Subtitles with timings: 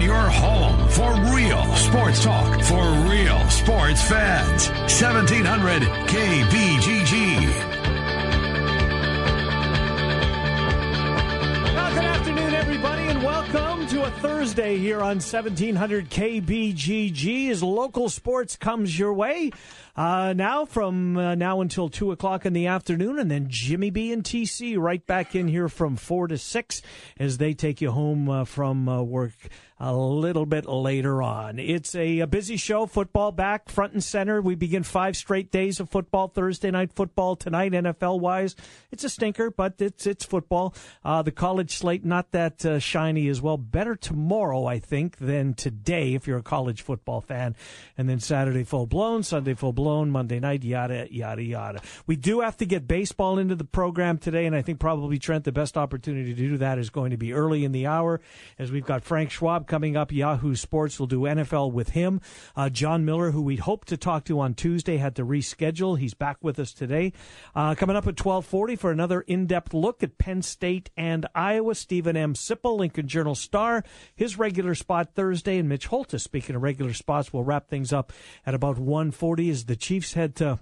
[0.00, 4.70] Your home for real sports talk for real sports fans.
[4.70, 7.40] 1700 KBGG.
[11.92, 18.56] Good afternoon, everybody, and welcome to a Thursday here on 1700 KBGG as local sports
[18.56, 19.50] comes your way.
[20.00, 24.10] Uh, now from uh, now until 2 o'clock in the afternoon, and then Jimmy B
[24.14, 26.82] and TC right back in here from 4 to 6
[27.18, 29.34] as they take you home uh, from uh, work
[29.82, 31.58] a little bit later on.
[31.58, 32.84] It's a, a, busy show.
[32.84, 34.42] Football back front and center.
[34.42, 36.28] We begin five straight days of football.
[36.28, 38.54] Thursday night football tonight, NFL wise.
[38.92, 40.74] It's a stinker, but it's it's football.
[41.02, 43.56] Uh, the college slate not that uh, shiny as well.
[43.56, 47.56] Better tomorrow, I think, than today if you're a college football fan.
[47.96, 51.80] And then Saturday full blown, Sunday full blown, Monday night, yada yada yada.
[52.06, 55.44] We do have to get baseball into the program today, and I think probably Trent
[55.44, 58.20] the best opportunity to do that is going to be early in the hour
[58.58, 60.12] as we've got Frank Schwab coming up.
[60.12, 62.20] Yahoo Sports will do NFL with him.
[62.56, 65.98] Uh, John Miller, who we'd hoped to talk to on Tuesday, had to reschedule.
[65.98, 67.12] He's back with us today.
[67.54, 71.74] Uh, coming up at 1240 for another in-depth look at Penn State and Iowa.
[71.74, 72.34] Steven M.
[72.34, 73.82] Sipple, Lincoln Journal Star,
[74.14, 75.58] his regular spot Thursday.
[75.58, 78.12] And Mitch Holthus, speaking of regular spots, we'll wrap things up
[78.46, 80.60] at about 140 as the Chiefs head to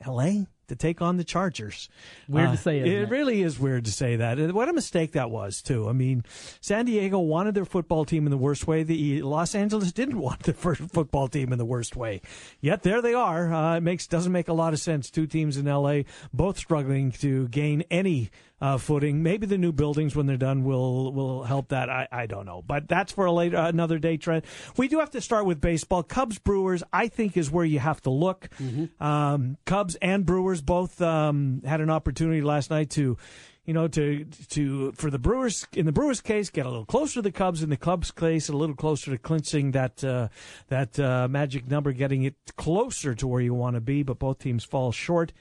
[0.00, 1.88] L.A to take on the Chargers.
[2.28, 4.38] Weird uh, to say, it, it really is weird to say that.
[4.54, 5.88] What a mistake that was, too.
[5.88, 6.24] I mean,
[6.60, 8.82] San Diego wanted their football team in the worst way.
[8.82, 12.22] The Los Angeles didn't want their football team in the worst way.
[12.60, 13.52] Yet there they are.
[13.52, 15.10] Uh, it makes doesn't make a lot of sense.
[15.10, 16.04] Two teams in L.A.
[16.32, 19.22] both struggling to gain any uh, footing.
[19.22, 21.90] Maybe the new buildings, when they're done, will will help that.
[21.90, 24.16] I, I don't know, but that's for a later another day.
[24.16, 24.44] Trent.
[24.76, 26.02] We do have to start with baseball.
[26.02, 28.48] Cubs Brewers, I think, is where you have to look.
[28.60, 29.02] Mm-hmm.
[29.02, 33.16] Um, Cubs and Brewers both um, had an opportunity last night to
[33.64, 37.14] you know, to to for the Brewers in the Brewers case, get a little closer
[37.14, 37.62] to the Cubs.
[37.62, 40.28] In the Cubs case, a little closer to clinching that uh,
[40.68, 44.02] that uh, magic number, getting it closer to where you want to be.
[44.02, 45.32] But both teams fall short.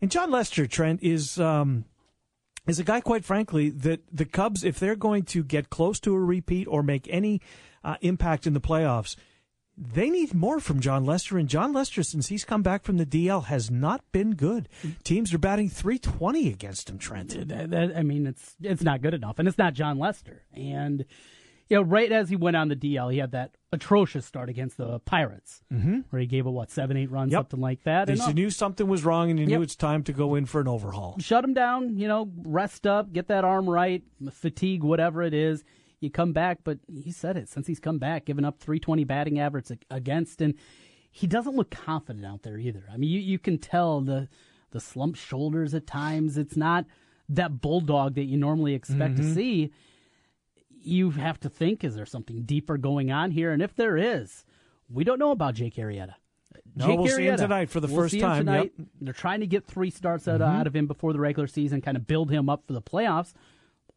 [0.00, 1.84] And Jon Lester, Trent, is um,
[2.66, 6.14] is a guy, quite frankly, that the Cubs, if they're going to get close to
[6.14, 7.40] a repeat or make any
[7.82, 9.16] uh, impact in the playoffs,
[9.76, 11.38] they need more from Jon Lester.
[11.38, 14.68] And Jon Lester, since he's come back from the DL, has not been good.
[15.02, 17.34] Teams are batting 320 against him, Trent.
[17.34, 20.42] I mean, it's it's not good enough, and it's not Jon Lester.
[20.52, 21.04] And
[21.72, 24.76] you know, right as he went on the DL, he had that atrocious start against
[24.76, 26.00] the Pirates, mm-hmm.
[26.10, 27.38] where he gave a what seven, eight runs, yep.
[27.38, 28.10] something like that.
[28.10, 29.56] And, you knew something was wrong, and you yep.
[29.56, 31.16] knew it's time to go in for an overhaul.
[31.18, 35.64] Shut him down, you know, rest up, get that arm right, fatigue, whatever it is.
[36.00, 39.40] You come back, but he said it since he's come back, giving up 320 batting
[39.40, 40.52] average against, and
[41.10, 42.84] he doesn't look confident out there either.
[42.92, 44.28] I mean, you, you can tell the
[44.72, 46.36] the slumped shoulders at times.
[46.36, 46.84] It's not
[47.30, 49.28] that bulldog that you normally expect mm-hmm.
[49.28, 49.72] to see
[50.84, 53.52] you have to think is there something deeper going on here?
[53.52, 54.44] And if there is,
[54.88, 56.14] we don't know about Jake Arrieta.
[56.74, 58.46] No, Jake we'll Arrieta, see him tonight for the we'll first time.
[58.46, 58.72] Tonight.
[58.78, 58.88] Yep.
[59.00, 60.60] They're trying to get three starts out, mm-hmm.
[60.60, 63.32] out of him before the regular season, kind of build him up for the playoffs.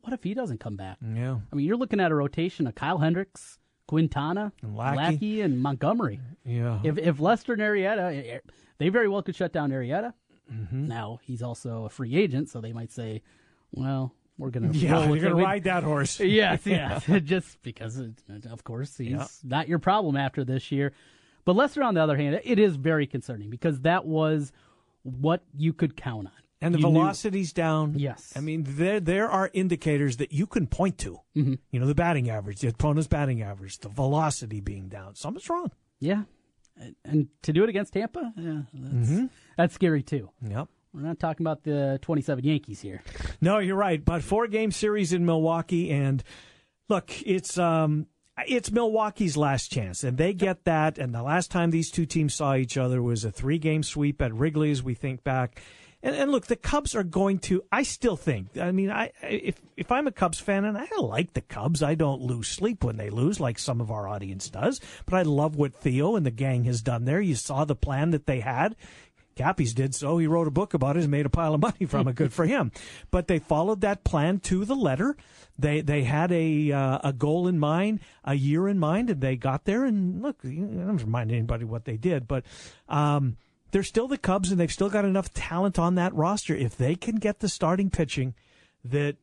[0.01, 0.97] What if he doesn't come back?
[1.01, 1.38] Yeah.
[1.51, 3.57] I mean, you're looking at a rotation of Kyle Hendricks,
[3.88, 4.97] Quintana, and Lackey.
[4.97, 6.19] Lackey and Montgomery.
[6.46, 6.79] Yeah.
[6.84, 8.40] If if Lester and Arrieta, eh, eh,
[8.78, 10.13] they very well could shut down Arrieta.
[10.52, 10.88] Mm-hmm.
[10.88, 13.23] Now he's also a free agent, so they might say,
[13.72, 16.19] well, we're gonna yeah, you're gonna ride that horse.
[16.19, 17.06] yes, yes.
[17.23, 18.01] Just because,
[18.50, 19.28] of course, he's yeah.
[19.44, 20.91] not your problem after this year.
[21.46, 24.51] But Lester, on the other hand, it is very concerning because that was
[25.03, 26.34] what you could count on.
[26.62, 27.63] And the you velocity's knew.
[27.63, 27.94] down.
[27.97, 31.19] Yes, I mean there there are indicators that you can point to.
[31.35, 31.56] Mm-hmm.
[31.72, 35.16] You know the batting average, the opponent's batting average, the velocity being down.
[35.16, 35.72] Something's wrong.
[36.00, 36.23] Yeah,
[37.03, 39.25] and to do it against Tampa, yeah, that's, mm-hmm.
[39.57, 40.31] that's scary too.
[40.41, 40.67] Yep.
[40.96, 43.02] We're not talking about the 27 Yankees here.
[43.42, 44.04] No, you're right.
[44.04, 46.24] But four game series in Milwaukee, and
[46.88, 48.08] look, it's um,
[48.48, 50.98] it's Milwaukee's last chance, and they get that.
[50.98, 54.22] And the last time these two teams saw each other was a three game sweep
[54.22, 55.62] at Wrigley, as we think back.
[56.02, 57.64] And, and, look, the Cubs are going to.
[57.72, 58.58] I still think.
[58.58, 61.96] I mean, I if if I'm a Cubs fan and I like the Cubs, I
[61.96, 64.80] don't lose sleep when they lose, like some of our audience does.
[65.06, 67.20] But I love what Theo and the gang has done there.
[67.20, 68.76] You saw the plan that they had.
[69.35, 70.17] Cappy's did so.
[70.17, 72.16] He wrote a book about it and made a pile of money from it.
[72.16, 72.72] Good for him.
[73.11, 75.16] But they followed that plan to the letter.
[75.58, 79.35] They they had a uh, a goal in mind, a year in mind, and they
[79.35, 79.85] got there.
[79.85, 82.43] And look, I don't remind anybody what they did, but
[82.90, 83.37] um,
[83.72, 86.55] they're still the Cubs, and they've still got enough talent on that roster.
[86.55, 88.34] If they can get the starting pitching
[88.84, 89.16] that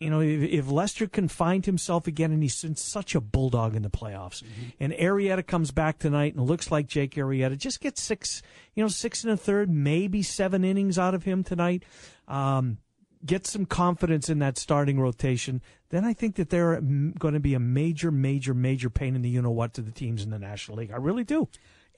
[0.00, 3.82] you know, if, if, Lester can find himself again, and he's such a bulldog in
[3.82, 4.68] the playoffs, mm-hmm.
[4.80, 8.42] and Arrieta comes back tonight and looks like Jake Arrieta, just get six,
[8.74, 11.84] you know, six and a third, maybe seven innings out of him tonight.
[12.28, 12.78] Um,
[13.24, 17.54] get some confidence in that starting rotation, then I think that they're going to be
[17.54, 20.38] a major, major, major pain in the you know what to the teams in the
[20.38, 20.90] National League.
[20.92, 21.48] I really do.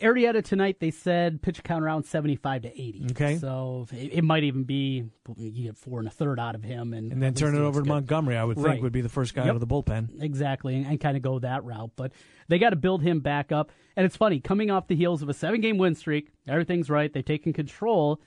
[0.00, 3.06] Arrieta tonight, they said pitch count around 75 to 80.
[3.12, 3.38] Okay.
[3.38, 5.04] So it, it might even be
[5.38, 6.92] you get four and a third out of him.
[6.92, 7.88] And, And then turn it over to good.
[7.88, 8.82] Montgomery, I would think, Right.
[8.82, 9.50] would be the first guy Yep.
[9.50, 10.22] out of the bullpen.
[10.22, 11.92] Exactly, and, and kind of go that route.
[11.96, 12.12] But
[12.48, 13.70] they got to build him back up.
[13.96, 17.10] And it's funny, coming off the heels of a seven game win streak, everything's right.
[17.12, 18.20] They've taken control,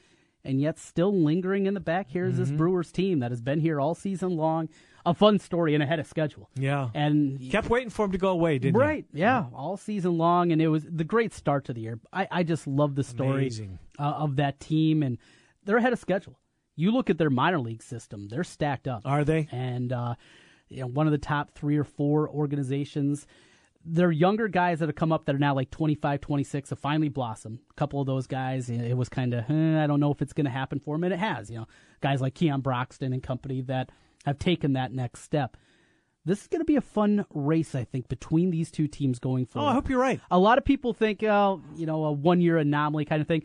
[0.44, 2.44] and yet still lingering in the back here is Mm-hmm.
[2.44, 4.70] this Brewers team that has been here all season long.
[5.06, 6.50] A fun story and ahead of schedule.
[6.56, 6.90] Yeah.
[6.94, 8.82] And Kept waiting for him to go away, didn't you?
[8.82, 12.00] Right, yeah, all season long, and it was the great start to the year.
[12.12, 13.50] I, I just love the story
[13.98, 15.18] uh, of that team, and
[15.64, 16.38] they're ahead of schedule.
[16.76, 19.02] You look at their minor league system; they're stacked up.
[19.06, 19.48] Are they?
[19.52, 20.16] And uh,
[20.68, 23.26] you know, one of the top three or four organizations.
[23.86, 27.10] They're younger guys that have come up that are now like 25, 26 have finally
[27.10, 27.60] blossomed.
[27.72, 30.34] A couple of those guys, it was kind of, eh, I don't know if it's
[30.34, 31.50] going to happen for them, and it has.
[31.50, 31.68] You know,
[32.02, 33.90] guys like Keon Broxton and company that
[34.26, 35.56] have taken that next step.
[36.26, 39.46] This is going to be a fun race, I think, between these two teams going
[39.46, 39.68] forward.
[39.68, 39.72] Oh.
[39.72, 40.20] I hope you're right.
[40.30, 43.44] A lot of people think, oh, you know, a one year anomaly kind of thing.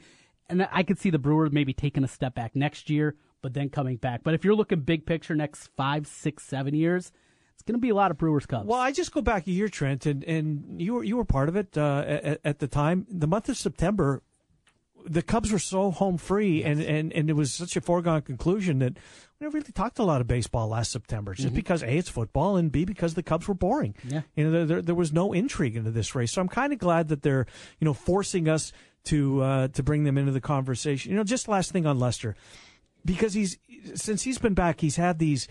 [0.49, 3.71] And I could see the Brewers maybe taking a step back next year, but then
[3.71, 4.23] coming back.
[4.23, 7.13] But if you're looking big picture next five, six, seven years,
[7.67, 8.67] going to be a lot of Brewers Cubs.
[8.67, 11.49] Well, I just go back a year, Trent, and, and you were you were part
[11.49, 13.07] of it uh, at, at the time.
[13.11, 14.23] The month of September,
[15.07, 18.79] the Cubs were so home free, and, and, and it was such a foregone conclusion
[18.79, 18.95] that
[19.39, 22.57] we never really talked a lot of baseball last September, just because a it's football
[22.57, 23.95] and b because the Cubs were boring.
[24.07, 24.23] Yeah.
[24.35, 26.79] you know there, there, there was no intrigue into this race, so I'm kind of
[26.79, 27.47] glad that they're
[27.81, 28.73] you know forcing us
[29.05, 31.11] to uh, to bring them into the conversation.
[31.11, 32.37] You know, just last thing on Lester,
[33.05, 33.59] because he's
[33.95, 35.49] since he's been back, he's had these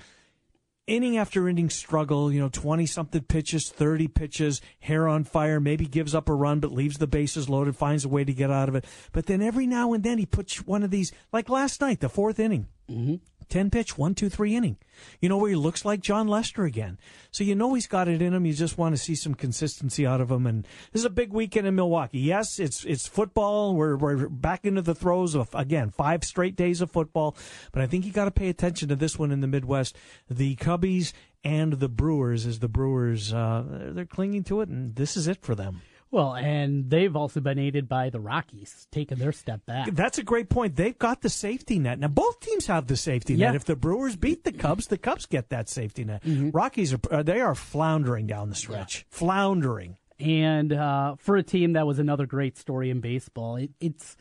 [0.88, 5.86] inning after inning struggle, you know, 20 something pitches, 30 pitches, hair on fire, maybe
[5.86, 8.70] gives up a run but leaves the bases loaded, finds a way to get out
[8.70, 8.86] of it.
[9.12, 12.10] But then every now and then he puts one of these, like last night, the
[12.10, 12.68] fourth inning.
[12.90, 13.16] Mm-hmm.
[13.50, 14.78] 10 pitch, one, two, three inning.
[15.20, 16.98] You know, where he looks like Jon Lester again.
[17.32, 18.46] So you know he's got it in him.
[18.46, 20.46] You just want to see some consistency out of him.
[20.46, 22.20] And this is a big weekend in Milwaukee.
[22.20, 23.76] Yes, it's it's football.
[23.76, 27.36] We're, we're back into the throes of, again, five straight days of football.
[27.72, 29.96] But I think you got to pay attention to this one in the Midwest.
[30.30, 31.14] The Cubbies
[31.44, 35.42] and the Brewers, as the Brewers, uh, they're clinging to it, and this is it
[35.42, 35.82] for them.
[36.14, 39.90] Well, and they've also been aided by the Rockies taking their step back.
[39.92, 40.76] That's a great point.
[40.76, 42.00] They've got the safety net.
[42.00, 43.56] Now, both teams have the safety net.
[43.56, 46.22] If the Brewers beat the Cubs, the Cubs get that safety net.
[46.26, 49.06] Rockies are uh, they are floundering down the stretch.
[49.10, 49.98] Floundering.
[50.20, 54.16] And uh, for a team that was another great story in baseball, it, it's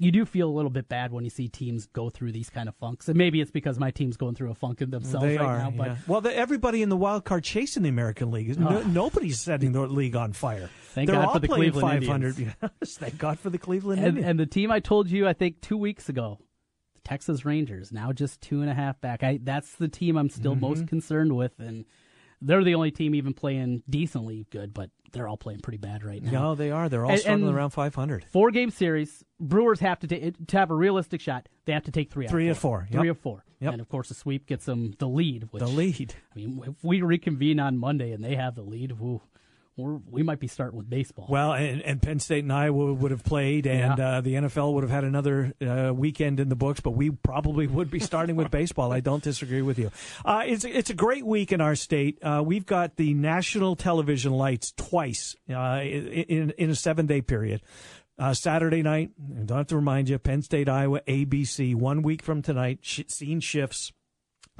[0.00, 2.68] you do feel a little bit bad when you see teams go through these kind
[2.68, 3.08] of funks.
[3.08, 5.58] And maybe it's because my team's going through a funk in themselves they right are.
[5.58, 5.70] now.
[5.72, 5.96] But yeah.
[6.06, 8.58] Well, the, everybody in the wild card chase in the American League.
[8.58, 10.70] No, nobody's setting the league on fire.
[10.92, 12.38] Thank They're God all for the playing Cleveland 500.
[12.80, 14.30] Yes, thank God for the Cleveland and, Indians.
[14.30, 16.38] and the team I told you, I think two weeks ago,
[16.94, 19.22] the Texas Rangers, now just two and a half back.
[19.24, 20.60] I that's the team I'm still Mm-hmm.
[20.60, 21.84] most concerned with, and
[22.40, 26.22] they're the only team even playing decently good, but they're all playing pretty bad right
[26.22, 26.30] now.
[26.30, 26.88] no, they are.
[26.88, 28.24] They're all And- struggling and- around 500.
[28.24, 29.24] Four game series.
[29.40, 31.48] Brewers have to take to have a realistic shot.
[31.64, 32.24] They have to take three.
[32.24, 32.48] out of Three four.
[32.48, 33.16] out of four, Three yep.
[33.16, 33.44] of four.
[33.60, 33.72] Yep.
[33.72, 35.48] And of course, the sweep gets them the lead.
[35.50, 36.14] Which, The lead.
[36.34, 39.22] I mean, if we reconvene on Monday and they have the lead, woo,
[39.78, 41.26] we're, we might be starting with baseball.
[41.28, 44.08] Well, and, and Penn State and Iowa would have played, and Yeah.
[44.18, 46.80] uh, the NFL would have had another uh, weekend in the books.
[46.80, 48.92] But we probably would be starting with baseball.
[48.92, 49.90] I don't disagree with you.
[50.24, 52.18] Uh, it's it's a great week in our state.
[52.22, 57.62] Uh, we've got the national television lights twice uh, in in a seven day period.
[58.20, 61.76] Uh, Saturday night, I don't have to remind you, Penn State, Iowa, ABC.
[61.76, 63.92] One week from tonight, sh- scene shifts.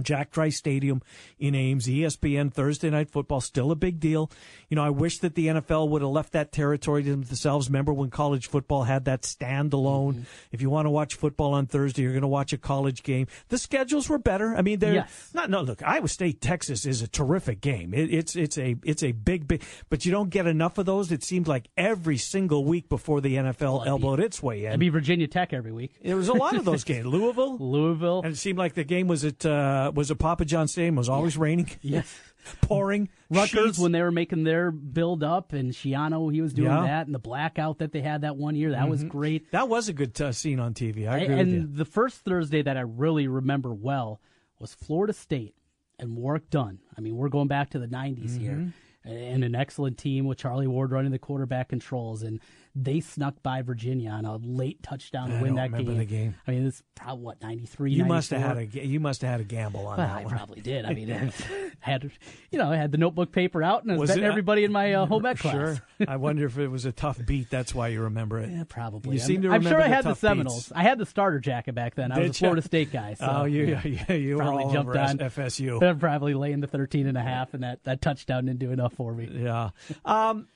[0.02, 1.02] Jack Trice Stadium
[1.38, 4.31] in Ames, ESPN Thursday Night Football, still a big deal.
[4.69, 7.69] You know, I wish that the NFL would have left that territory to themselves.
[7.69, 10.25] Remember when college football had that standalone?
[10.52, 13.26] If you want to watch football on Thursday, you're going to watch a college game.
[13.49, 14.55] The schedules were better.
[14.57, 15.31] I mean, they're Yes.
[15.35, 15.50] not.
[15.50, 17.93] No, look, Iowa State Texas is a terrific game.
[17.95, 21.12] It, it's it's a it's a big big, but you don't get enough of those.
[21.12, 24.69] It seemed like every single week before the NFL elbowed its way in.
[24.69, 25.93] It'd be Virginia Tech every week.
[26.02, 27.07] there was a lot of those games.
[27.07, 28.23] Louisville, Louisville.
[28.25, 30.97] and it seemed like the game was at uh, was at Papa John Stadium.
[30.97, 32.18] It was always raining, Yes.
[32.62, 33.09] pouring.
[33.30, 33.78] Rutgers sheets.
[33.78, 36.83] when they were making their build up and Schiano he was doing Yeah.
[36.83, 39.50] that and the blackout that they had that one year that was great.
[39.50, 41.07] that was a good uh, scene on TV.
[41.09, 44.21] I agree with and the first Thursday that I really remember well
[44.59, 45.54] was Florida State
[45.99, 46.78] and Warrick Dunn.
[46.97, 48.52] I mean, we're going back to the 90s here.
[48.52, 48.68] Mm-hmm.
[49.04, 52.40] And an excellent team with Charlie Ward running the quarterback controls and
[52.80, 55.99] they snuck by Virginia on a late touchdown to I win don't that remember game.
[55.99, 56.35] the game.
[56.47, 57.92] I mean, it's probably what ninety three.
[57.92, 60.23] You must have had a you must have had a gamble on Well, that I
[60.25, 60.35] one.
[60.37, 60.85] probably did.
[60.85, 61.32] I mean, I
[61.80, 62.11] had
[62.50, 64.64] you know, I had the notebook paper out and I was, Was betting it- everybody
[64.64, 65.52] in my uh, home ec class.
[65.54, 65.76] Sure.
[66.08, 67.50] I wonder if it was a tough beat.
[67.50, 68.50] That's why you remember it.
[68.50, 69.16] Yeah, probably.
[69.16, 70.68] You I'm, seem to I'm sure I had the Seminoles.
[70.68, 70.73] beats.
[70.76, 72.12] I had the starter jacket back then.
[72.12, 72.62] I Did was a Florida?
[72.62, 73.14] State guy.
[73.14, 73.82] So, oh, you yeah.
[73.85, 75.18] yeah, you were Probably all jumped over on.
[75.18, 75.82] FSU.
[75.82, 78.92] I'm probably laying the 13 and a half, and that, that touchdown didn't do enough
[78.92, 79.28] for me.
[79.32, 79.70] Yeah.
[80.04, 80.49] Um,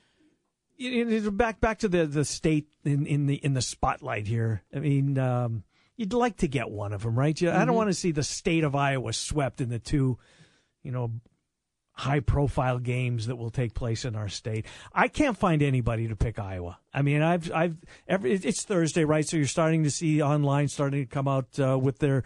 [1.31, 4.63] back back to the the state in, in the in the spotlight here.
[4.75, 5.63] I mean, um,
[5.95, 7.39] you'd like to get one of them, right?
[7.39, 7.61] You, Mm-hmm.
[7.61, 10.17] I don't want to see the state of Iowa swept in the two,
[10.81, 11.11] you know,
[11.93, 14.65] high profile games that will take place in our state.
[14.93, 16.79] I can't find anybody to pick Iowa.
[16.93, 17.77] I mean, I've I've
[18.07, 19.27] every it's Thursday, right?
[19.27, 22.23] So you're starting to see online starting to come out uh, with their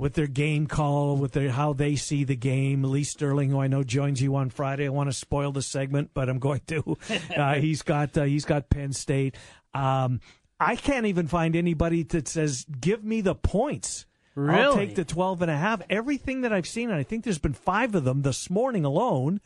[0.00, 2.82] with their game call, with their how they see the game.
[2.82, 4.86] Lee Sterling, who I know joins you on Friday.
[4.86, 6.96] I want to spoil the segment, but I'm going to.
[7.36, 9.36] Uh, he's got uh, he's got Penn State.
[9.74, 10.20] Um,
[10.58, 14.06] I can't even find anybody that says give me the points.
[14.36, 14.86] I'll Really?
[14.86, 15.82] take the 12 and a half.
[15.90, 19.40] Everything that I've seen, and I think there's been five of them this morning alone,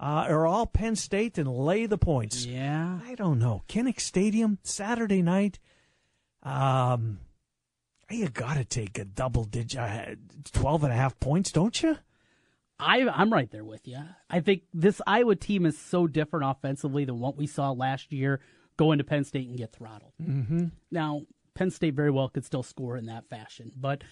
[0.00, 2.44] uh, are all Penn State and lay the points.
[2.46, 2.98] Yeah.
[3.06, 3.62] I don't know.
[3.68, 5.58] Kinnick Stadium, Saturday night.
[6.42, 7.18] Um,
[8.10, 10.04] you got to take a double digit, uh,
[10.52, 11.96] 12 and a half points, don't you?
[12.78, 13.98] I, I'm right there with you.
[14.30, 18.40] I think this Iowa team is so different offensively than what we saw last year
[18.76, 20.12] go into Penn State and get throttled.
[20.22, 20.66] Mm-hmm.
[20.90, 21.22] Now,
[21.54, 24.02] Penn State very well could still score in that fashion, but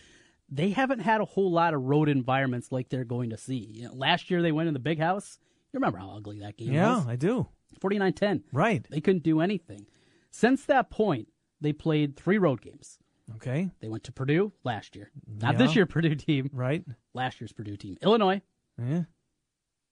[0.51, 3.57] they haven't had a whole lot of road environments like they're going to see.
[3.57, 5.39] You know, last year they went in the big house.
[5.73, 7.07] You remember how ugly that game Yeah, was?
[7.07, 7.47] Yeah, I do.
[7.81, 8.45] 49 10.
[8.53, 8.87] Right.
[8.91, 9.87] They couldn't do anything.
[10.31, 11.29] Since that point,
[11.61, 12.99] they played three road games.
[13.37, 13.71] Okay.
[13.81, 15.11] They went to Purdue last year.
[15.27, 15.59] Not Yeah.
[15.59, 16.51] this year, Purdue team.
[16.53, 16.85] Right.
[17.15, 17.97] Last year's Purdue team.
[18.03, 18.41] Illinois
[18.79, 19.05] Yeah.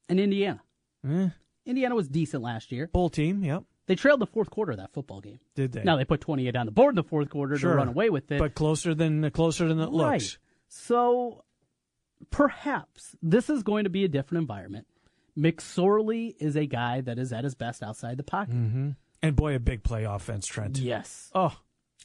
[0.09, 0.63] and Indiana.
[1.07, 1.31] Yeah.
[1.67, 2.89] Indiana was decent last year.
[2.93, 3.43] Bull team.
[3.45, 3.65] Yep.
[3.87, 5.39] They trailed the fourth quarter of that football game.
[5.55, 5.85] Did they?
[5.85, 7.73] Now they put 28 on the board in the fourth quarter Sure.
[7.73, 8.39] to run away with it.
[8.39, 10.39] But closer than closer than it looks.
[10.69, 11.45] So
[12.31, 14.87] perhaps this is going to be a different environment.
[15.39, 18.55] McSorley is a guy that is at his best outside the pocket.
[18.55, 18.91] Mm-hmm.
[19.23, 20.79] And boy, a big play offense, Trent.
[20.79, 21.31] Yes.
[21.35, 21.57] Oh,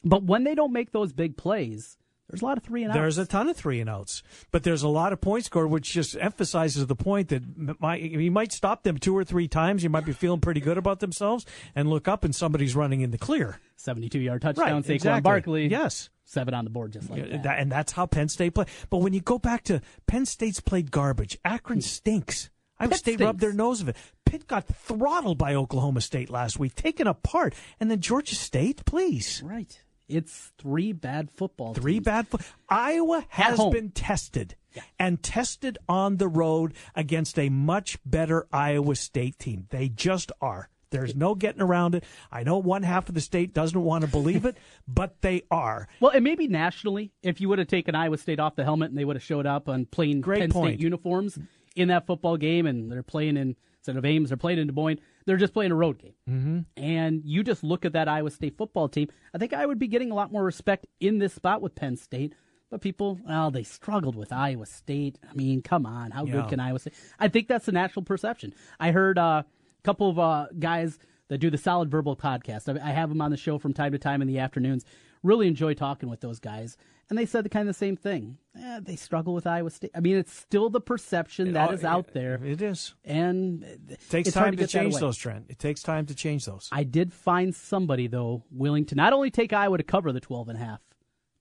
[0.03, 1.97] But when they don't make those big plays,
[2.31, 2.97] there's a lot of three and outs.
[2.97, 5.91] There's a ton of three and outs, but there's a lot of points scored, which
[5.91, 9.83] just emphasizes the point that m- might, you might stop them two or three times.
[9.83, 11.45] You might be feeling pretty good about themselves,
[11.75, 13.59] and look up and somebody's running in the clear.
[13.75, 15.21] 72 yard touchdown, Right, Saquon exactly.
[15.21, 15.67] Barkley.
[15.67, 16.09] Yes.
[16.23, 17.59] Seven on the board just like that.
[17.59, 18.65] And that's how Penn State play.
[18.89, 21.83] But when you go back to Penn State's played garbage, Akron hmm.
[21.83, 22.49] stinks.
[22.79, 23.97] Iowa State rubbed their nose of it.
[24.31, 29.41] Pitt got throttled by Oklahoma State last week, taken apart, and then Georgia State, please.
[29.43, 29.83] Right.
[30.07, 32.05] It's three bad football Three teams.
[32.05, 32.27] bad.
[32.29, 34.55] Fo- Iowa has been tested
[34.97, 39.67] and tested on the road against a much better Iowa State team.
[39.69, 40.69] They just are.
[40.91, 42.05] There's no getting around it.
[42.31, 44.55] I know one half of the state doesn't want to believe it,
[44.87, 45.89] but they are.
[45.99, 48.97] Well, and maybe nationally, if you would have taken Iowa State off the helmet and
[48.97, 50.75] they would have showed up on plain Great Penn point.
[50.75, 51.37] State uniforms
[51.75, 54.73] in that football game, and they're playing in instead of Ames, they're playing in Des
[54.73, 54.99] Moines.
[55.25, 56.13] They're just playing a road game.
[56.29, 56.59] Mm-hmm.
[56.83, 59.07] And you just look at that Iowa State football team.
[59.33, 61.97] I think I would be getting a lot more respect in this spot with Penn
[61.97, 62.35] State.
[62.69, 65.17] But people, well, they struggled with Iowa State.
[65.29, 66.33] I mean, come on, how Yeah.
[66.33, 66.93] good can Iowa State?
[67.19, 68.53] I think that's the natural perception.
[68.79, 70.97] I heard uh, a couple of uh, guys
[71.27, 72.69] that do the Solid Verbal podcast.
[72.79, 74.85] I, I have them on the show from time to time in the afternoons.
[75.23, 76.77] Really enjoy talking with those guys,
[77.11, 78.37] and they said the kind of the same thing.
[78.57, 79.91] Eh, they struggle with Iowa State.
[79.93, 82.95] I mean, it's still the perception that Oh, is out there, It is.
[83.05, 85.45] and It takes time to, get change those, Trent.
[85.49, 86.69] It takes time to change those.
[86.71, 90.49] I did find somebody though willing to not only take Iowa to cover the 12
[90.49, 90.79] and a half,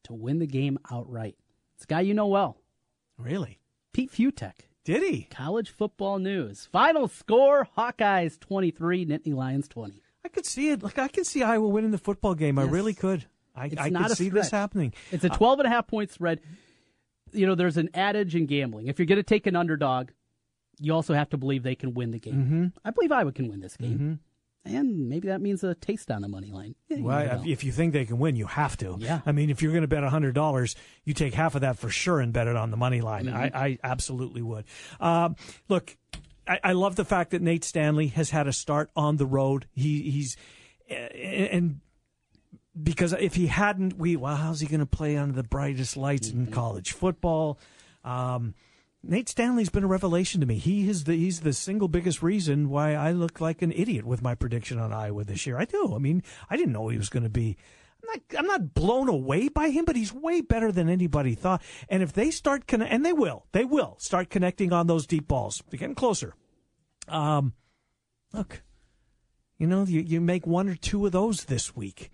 [0.04, 1.36] to win the game outright.
[1.76, 2.58] It's a guy you know well,
[3.16, 3.60] Really?
[3.92, 4.54] Pete Fiutak.
[4.84, 5.22] Did he?
[5.30, 6.66] College football news.
[6.72, 10.02] Final score: Hawkeyes 23, Nittany Lions 20.
[10.24, 10.82] I could see it.
[10.82, 12.58] Like I can see Iowa winning the football game.
[12.58, 13.26] I really could.
[13.54, 14.94] I, It's I a see this happening.
[15.10, 16.40] It's a 12 and a half point spread.
[17.32, 18.88] You know, there's an adage in gambling.
[18.88, 20.10] If you're going to take an underdog,
[20.78, 22.34] you also have to believe they can win the game.
[22.34, 22.66] Mm-hmm.
[22.84, 24.20] I believe Iowa can win this game.
[24.64, 26.74] And maybe that means a taste on the money line.
[26.88, 28.96] Yeah, Well, if, you think they can win, you have to.
[28.98, 29.20] Yeah.
[29.24, 31.88] I mean, if you're going to bet hundred dollars, you take half of that for
[31.88, 33.24] sure and bet it on the money line.
[33.24, 33.56] Mm-hmm.
[33.56, 34.66] I, I absolutely would.
[35.00, 35.36] Um,
[35.68, 35.96] look,
[36.46, 39.66] I, I love the fact that Nate Stanley has had a start on the road.
[39.72, 40.36] He he's
[40.90, 41.80] uh, and
[42.82, 46.28] because if he hadn't, we well, how's he going to play under the brightest lights
[46.30, 46.52] in Mm-hmm.
[46.54, 47.58] college football?
[48.04, 48.54] Um,
[49.02, 50.56] Nate Stanley's been a revelation to me.
[50.56, 54.22] He is the he's the single biggest reason why I look like an idiot with
[54.22, 55.58] my prediction on Iowa this year.
[55.58, 55.94] I do.
[55.94, 57.56] I mean, I didn't know he was going to be.
[58.02, 61.62] I'm not, I'm not blown away by him, but he's way better than anybody thought.
[61.88, 65.28] And if they start conne- and they will, they will start connecting on those deep
[65.28, 65.62] balls.
[65.70, 66.34] They're getting closer.
[67.08, 67.52] Um,
[68.32, 68.62] look,
[69.58, 72.10] You know, you, you make one or two of those this week.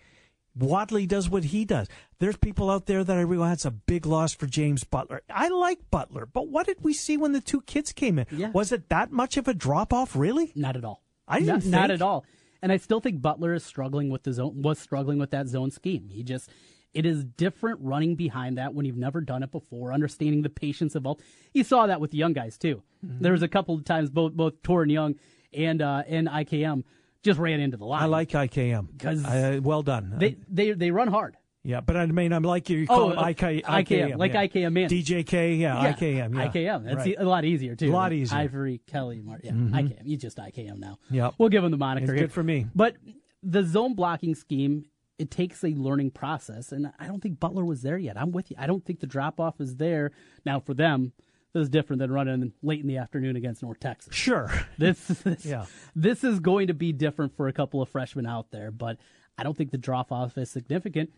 [0.59, 1.89] Wadley does what he does.
[2.19, 5.23] There's people out there that I realize that's a big loss for James Butler.
[5.29, 8.27] I like Butler, but what did we see when the two kids came in?
[8.31, 8.51] Yeah.
[8.51, 10.53] Was it that much of a drop off, really?
[10.55, 11.03] Not at all.
[11.29, 11.73] I didn't not, think.
[11.73, 12.25] not at all.
[12.63, 14.63] And I still think Butler is struggling with the zone.
[14.63, 16.09] Was struggling with that zone scheme.
[16.09, 16.51] He just
[16.95, 19.93] it is different running behind that when you've never done it before.
[19.93, 21.21] Understanding the patience of all.
[21.53, 22.83] You saw that with the young guys too.
[23.05, 23.23] Mm-hmm.
[23.23, 25.17] There was a couple of times both both Toren Young
[25.53, 26.85] and uh, and IKM
[27.27, 28.03] just ran into the line.
[28.03, 30.15] I like IKM 'Cause uh, well done.
[30.17, 31.37] they they they run hard.
[31.63, 32.79] yeah, but I mean, I'm like you.
[32.79, 34.47] you Oh, call him uh, IK, IKM, like yeah.
[34.47, 34.89] IKM in.
[34.89, 36.49] DJK, yeah, Yeah, IKM, yeah.
[36.49, 36.85] IKM.
[36.85, 37.17] That's Right.
[37.19, 37.91] a lot easier too.
[37.91, 38.37] A lot easier.
[38.39, 38.45] Mm-hmm.
[38.45, 39.71] Ivory Kelly, Martin.
[39.75, 40.07] Yeah, IKM.
[40.07, 40.99] He's just IKM now.
[41.11, 42.05] Yeah, We'll give him the moniker.
[42.05, 42.21] It's here.
[42.29, 42.67] good for me.
[42.75, 42.97] But
[43.43, 44.85] the zone blocking scheme,
[45.19, 48.17] it takes a learning process, and I don't think Butler was there yet.
[48.17, 48.57] I'm with you.
[48.59, 50.13] I don't think the drop off is there
[50.45, 51.13] now for them.
[51.55, 54.15] This is different than running late in the afternoon against North Texas.
[54.15, 54.51] Sure.
[54.79, 55.65] This, this, Yeah.
[55.95, 58.99] this is going to be different for a couple of freshmen out there, but
[59.39, 61.11] I don't think the drop off is significant.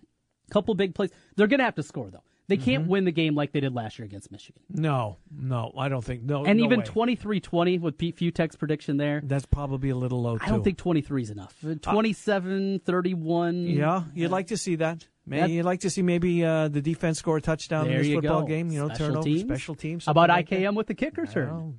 [0.51, 1.11] Couple big plays.
[1.37, 2.23] They're going to have to score though.
[2.47, 2.91] They can't Mm-hmm.
[2.91, 4.63] win the game like they did last year against Michigan.
[4.71, 6.23] No, no, I don't think.
[6.23, 6.87] No, And no even way.
[6.87, 9.21] 23-20 with Pete Fiutak's prediction there.
[9.23, 10.45] That's probably a little low too.
[10.47, 11.55] I don't think 23 is enough.
[11.83, 13.67] 27 31.
[13.67, 15.07] Yeah, you'd like to see that.
[15.31, 18.43] That- you'd like to see maybe uh, the defense score a touchdown in this football
[18.43, 18.47] go.
[18.47, 18.71] game.
[18.71, 19.41] You know, Special turnover, teams.
[19.43, 20.07] special teams.
[20.07, 20.59] How about like that.
[20.61, 21.79] IKM with the kick return?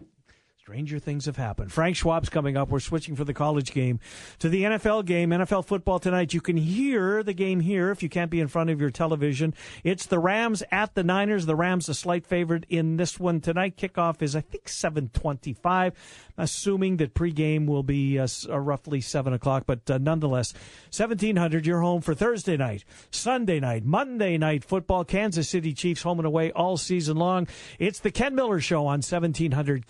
[0.70, 1.72] Stranger things have happened.
[1.72, 2.70] Frank Schwab's coming up.
[2.70, 4.00] We're switching for the college game
[4.38, 5.32] to the NFL game.
[5.32, 6.32] NFL football tonight.
[6.32, 9.56] You can hear the game here if you can't be in front of your television.
[9.84, 11.48] It's the Rams at the Niners.
[11.48, 13.78] The Rams a slight favorite in this one tonight.
[13.78, 15.96] Kickoff is I think seven twenty-five.
[16.38, 20.54] Assuming that pregame will be uh, uh, roughly seven o'clock, but uh, nonetheless,
[20.90, 21.66] seventeen hundred.
[21.66, 25.04] You're home for Thursday night, Sunday night, Monday night football.
[25.04, 27.48] Kansas City Chiefs home and away all season long.
[27.78, 29.88] It's the Ken Miller Show on seventeen hundred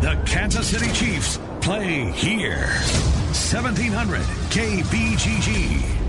[0.00, 2.68] The Kansas City Chiefs play here.
[3.32, 4.20] 1700
[4.50, 5.99] KBGG.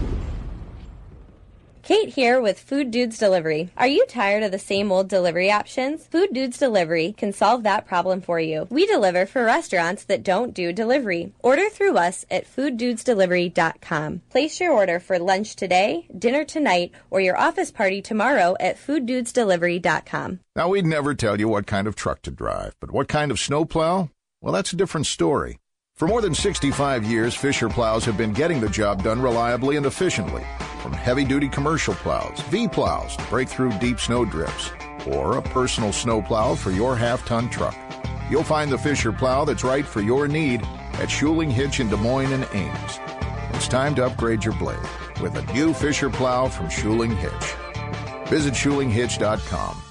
[1.83, 3.69] Kate here with Food Dudes Delivery.
[3.75, 6.05] Are you tired of the same old delivery options?
[6.07, 8.67] Food Dudes Delivery can solve that problem for you.
[8.69, 11.33] We deliver for restaurants that don't do delivery.
[11.39, 14.21] Order through us at fooddudesdelivery.com.
[14.29, 20.39] Place your order for lunch today, dinner tonight, or your office party tomorrow at fooddudesdelivery.com.
[20.55, 23.39] Now, we'd never tell you what kind of truck to drive, but what kind of
[23.39, 24.09] snowplow?
[24.39, 25.57] Well, that's a different story.
[25.95, 29.85] For more than 65 years, Fisher plows have been getting the job done reliably and
[29.85, 30.43] efficiently.
[30.81, 34.71] From heavy duty commercial plows, V plows to break through deep snow drifts,
[35.05, 37.75] or a personal snow plow for your half ton truck.
[38.31, 40.63] You'll find the Fisher plow that's right for your need
[40.93, 42.99] at Schuling Hitch in Des Moines and Ames.
[43.53, 44.79] It's time to upgrade your blade
[45.21, 48.27] with a new Fisher plow from Schuling Hitch.
[48.29, 49.90] Visit SchulingHitch.com.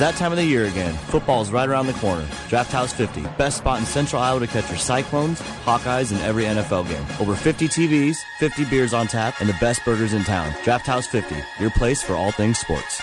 [0.00, 0.94] That time of the year again.
[0.94, 2.26] Football is right around the corner.
[2.48, 6.44] Draft House 50, best spot in Central Iowa to catch your Cyclones, Hawkeyes, and every
[6.44, 7.04] NFL game.
[7.20, 10.54] Over 50 TVs, 50 beers on tap, and the best burgers in town.
[10.64, 13.02] Draft House 50, your place for all things sports.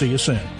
[0.00, 0.59] See you soon.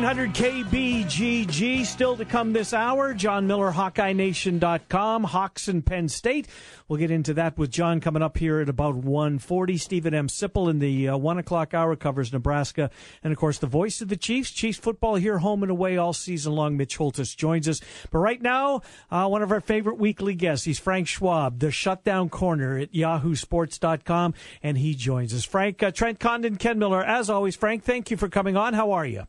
[0.00, 1.84] 1700 KBGG.
[1.84, 3.14] Still to come this hour.
[3.14, 6.46] John Miller, HawkeyeNation.com, Hawks and Penn State.
[6.86, 9.76] We'll get into that with John coming up here at about 140.
[9.76, 10.28] Steven M.
[10.28, 12.90] Sipple in the uh, 1 o'clock hour covers Nebraska.
[13.24, 14.52] And, of course, the voice of the Chiefs.
[14.52, 16.76] Chiefs football here, home and away all season long.
[16.76, 17.80] Mitch Holthus joins us.
[18.12, 20.64] But right now, uh, one of our favorite weekly guests.
[20.64, 24.34] He's Frank Schwab, the shutdown corner at yahoosports.com.
[24.62, 25.44] And he joins us.
[25.44, 27.02] Frank, uh, Trent Condon, Ken Miller.
[27.02, 28.74] As always, Frank, thank you for coming on.
[28.74, 29.26] How are you?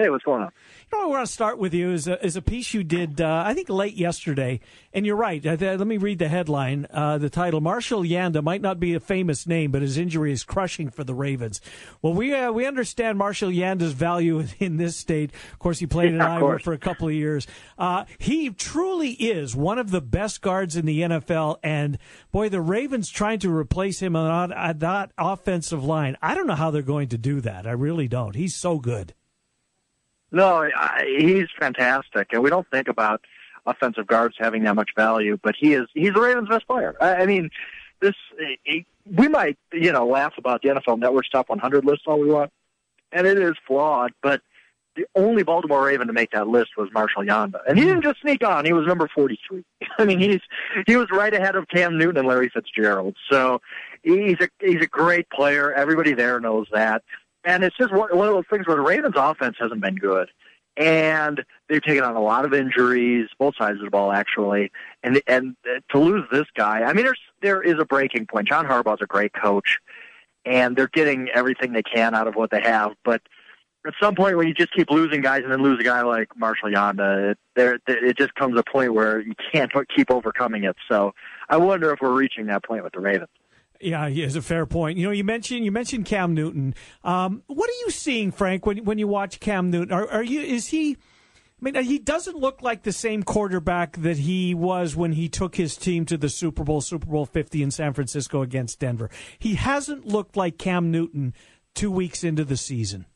[0.00, 0.50] Hey, what's going on?
[0.90, 3.20] You know, I want to start with you is a, is a piece you did,
[3.20, 4.60] uh, I think, late yesterday.
[4.94, 5.44] And you're right.
[5.44, 6.86] Uh, let me read the headline.
[6.90, 10.42] Uh, the title: Marshall Yanda might not be a famous name, but his injury is
[10.42, 11.60] crushing for the Ravens.
[12.00, 15.32] Well, we uh, we understand Marshall Yanda's value in this state.
[15.52, 16.62] Of course, he played in Yeah, Iowa course.
[16.62, 17.46] for a couple of years.
[17.76, 21.58] Uh, he truly is one of the best guards in the NFL.
[21.62, 21.98] And
[22.32, 26.16] boy, the Ravens trying to replace him on on that offensive line.
[26.22, 27.66] I don't know how they're going to do that.
[27.66, 28.34] I really don't.
[28.34, 29.12] He's so good.
[30.32, 33.22] No, I, he's fantastic, and we don't think about
[33.66, 35.86] offensive guards having that much value, but he is.
[35.94, 36.96] He's the Ravens' best player.
[37.00, 37.50] I, I mean,
[38.00, 38.14] this
[38.64, 42.30] he, we might you know laugh about the NFL Network's top 100 list all we
[42.30, 42.50] want,
[43.12, 44.40] and it is flawed, but.
[44.96, 48.20] The only Baltimore Raven to make that list was Marshall Yanda, and he didn't just
[48.20, 49.64] sneak on; he was number forty-three.
[49.98, 50.40] I mean, he's
[50.84, 53.14] he was right ahead of Cam Newton and Larry Fitzgerald.
[53.30, 53.60] So
[54.02, 55.72] he's a he's a great player.
[55.72, 57.04] Everybody there knows that.
[57.44, 60.28] And it's just one, one of those things where the Ravens' offense hasn't been good,
[60.76, 64.70] and they've taken on a lot of injuries, both sides of the ball actually.
[65.02, 65.56] And and
[65.90, 68.48] to lose this guy, I mean, there's there is a breaking point.
[68.48, 69.78] John Harbaugh's a great coach,
[70.44, 72.92] and they're getting everything they can out of what they have.
[73.04, 73.22] But
[73.86, 76.36] at some point, when you just keep losing guys and then lose a guy like
[76.36, 80.76] Marshall Yanda, it, there it just comes a point where you can't keep overcoming it.
[80.90, 81.14] So
[81.48, 83.30] I wonder if we're reaching that point with the Ravens.
[83.80, 84.98] Yeah, he has a fair point.
[84.98, 86.74] You know, you mentioned you mentioned Cam Newton.
[87.02, 89.92] Um, what are you seeing, Frank, when when you watch Cam Newton?
[89.92, 90.96] Are, are you is he?
[91.62, 95.56] I mean, he doesn't look like the same quarterback that he was when he took
[95.56, 99.10] his team to the Super Bowl, Super Bowl Fifty in San Francisco against Denver.
[99.38, 101.34] He hasn't looked like Cam Newton
[101.74, 103.06] two weeks into the season.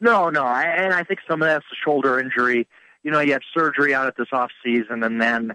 [0.00, 2.66] No, no, I, and I think some of that's the shoulder injury.
[3.02, 5.54] You know, he had surgery on it this off season, and then,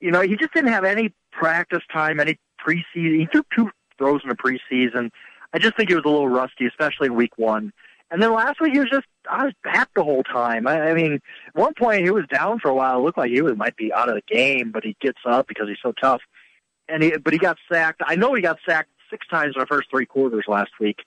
[0.00, 3.20] you know, he just didn't have any practice time, any preseason.
[3.20, 5.10] He took two throws in the preseason.
[5.52, 7.72] I just think he was a little rusty, especially in week one.
[8.10, 10.66] And then last week he was just I was back the whole time.
[10.66, 12.98] I, I mean, at one point he was down for a while.
[12.98, 15.48] It looked like he was might be out of the game, but he gets up
[15.48, 16.20] because he's so tough.
[16.88, 18.02] And he, but he got sacked.
[18.04, 21.04] I know he got sacked six times in the first three quarters last week.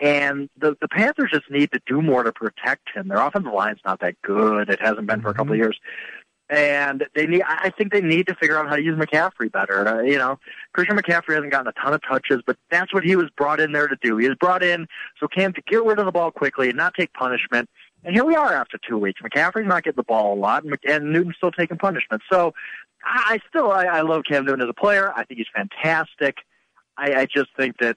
[0.00, 3.08] And the the Panthers just need to do more to protect him.
[3.08, 4.68] Their offensive line's not that good.
[4.68, 5.64] It hasn't been for a couple of mm-hmm.
[5.64, 5.78] years.
[6.50, 7.42] And they need.
[7.46, 9.86] I think they need to figure out how to use McCaffrey better.
[9.86, 10.38] Uh, you know,
[10.72, 13.72] Christian McCaffrey hasn't gotten a ton of touches, but that's what he was brought in
[13.72, 14.16] there to do.
[14.16, 14.86] He was brought in
[15.20, 17.68] so Cam to get rid of the ball quickly and not take punishment.
[18.04, 19.20] And here we are after two weeks.
[19.20, 22.22] McCaffrey's not getting the ball a lot, and, Newton's still taking punishment.
[22.32, 22.54] So
[23.04, 25.12] I, I still I, I love Cam Newton as a player.
[25.14, 26.36] I think he's fantastic.
[26.96, 27.96] I, I just think that at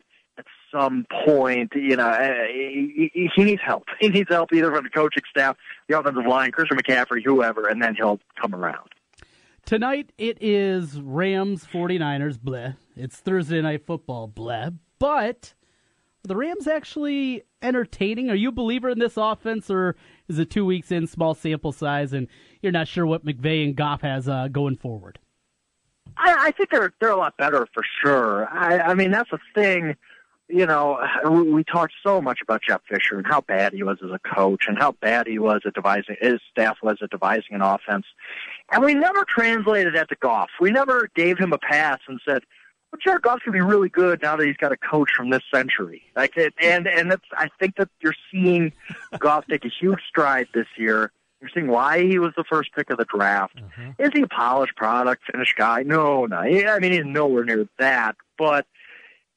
[0.71, 3.83] some point, you know, uh, he, he he needs help.
[3.99, 5.57] He needs help either from the coaching staff,
[5.87, 8.89] the offensive line, Christian McCaffrey, whoever, and then he'll come around.
[9.65, 12.75] Tonight it is Rams 49ers, bleh.
[12.95, 14.77] It's Thursday night football, bleh.
[14.99, 15.53] But
[16.23, 18.29] Are the Rams actually entertaining?
[18.29, 19.95] Are you a believer in this offense, or
[20.27, 22.27] is it two weeks in, small sample size, and
[22.61, 25.19] you're not sure what McVay and Goff has uh, going forward?
[26.17, 28.47] I, I think they're they're a lot better for sure.
[28.49, 29.95] I, I mean, that's the thing.
[30.51, 34.11] You know, we, talked so much about Jeff Fisher and how bad he was as
[34.11, 37.61] a coach and how bad he was at devising his staff was at devising an
[37.61, 38.05] offense,
[38.71, 40.49] and we never translated that to Goff.
[40.59, 42.43] We never gave him a pass and said,
[42.91, 45.43] "Well, Jared Goff's gonna be really good now that he's got a coach from this
[45.53, 48.73] century." Like, it, and and that's I think that you're seeing
[49.19, 51.11] Goff take a huge stride this year.
[51.39, 53.55] You're seeing why he was the first pick of the draft.
[53.55, 54.01] Mm-hmm.
[54.03, 55.81] Is he a polished product, finished guy?
[55.81, 56.37] No, no.
[56.37, 58.15] I mean, he's nowhere near that.
[58.37, 58.67] But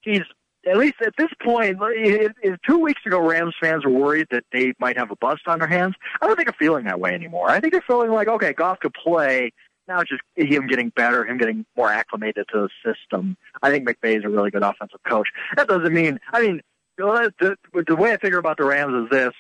[0.02, 0.20] he's
[0.66, 1.78] at least at this point.
[1.80, 5.58] If, two weeks ago, Rams fans were worried that they might have a bust on
[5.58, 5.94] their hands.
[6.20, 7.50] I don't think they're feeling that way anymore.
[7.50, 9.52] I think they're feeling like, okay, Goff could play.
[9.86, 13.36] Now it's just him getting better, him getting more acclimated to the system.
[13.62, 15.28] I think McVay is a really good offensive coach.
[15.56, 16.62] That doesn't mean, I mean,
[16.96, 19.32] the, the way I figure about the Rams is this: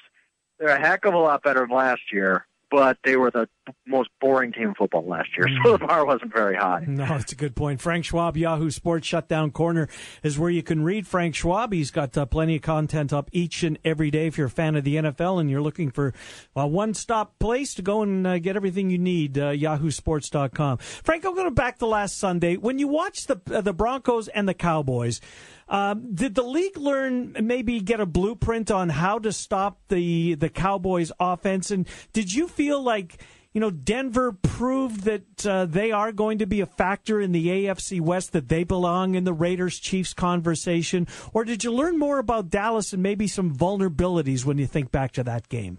[0.58, 3.48] they're a heck of a lot better than last year, but they were the
[3.86, 6.84] most boring team in football last year, so the bar wasn't very high.
[6.88, 7.80] No, that's a good point.
[7.80, 9.88] Frank Schwab, Yahoo Sports Shutdown Corner
[10.24, 11.72] is where you can read Frank Schwab.
[11.72, 14.74] He's got uh, plenty of content up each and every day if you're a fan
[14.74, 16.12] of the NFL and you're looking for
[16.56, 19.38] a one stop place to go and uh, get everything you need.
[19.38, 20.78] Uh, YahooSports.com.
[20.78, 22.56] Frank, I'm going to back to last Sunday.
[22.56, 25.20] When you watch the uh, the Broncos and the Cowboys,
[25.68, 30.48] um, did the league learn maybe get a blueprint on how to stop the the
[30.48, 31.70] Cowboys offense?
[31.70, 33.22] And did you feel like
[33.52, 37.46] you know Denver proved that uh, they are going to be a factor in the
[37.46, 42.18] AFC West, that they belong in the Raiders Chiefs conversation, or did you learn more
[42.18, 45.78] about Dallas and maybe some vulnerabilities when you think back to that game?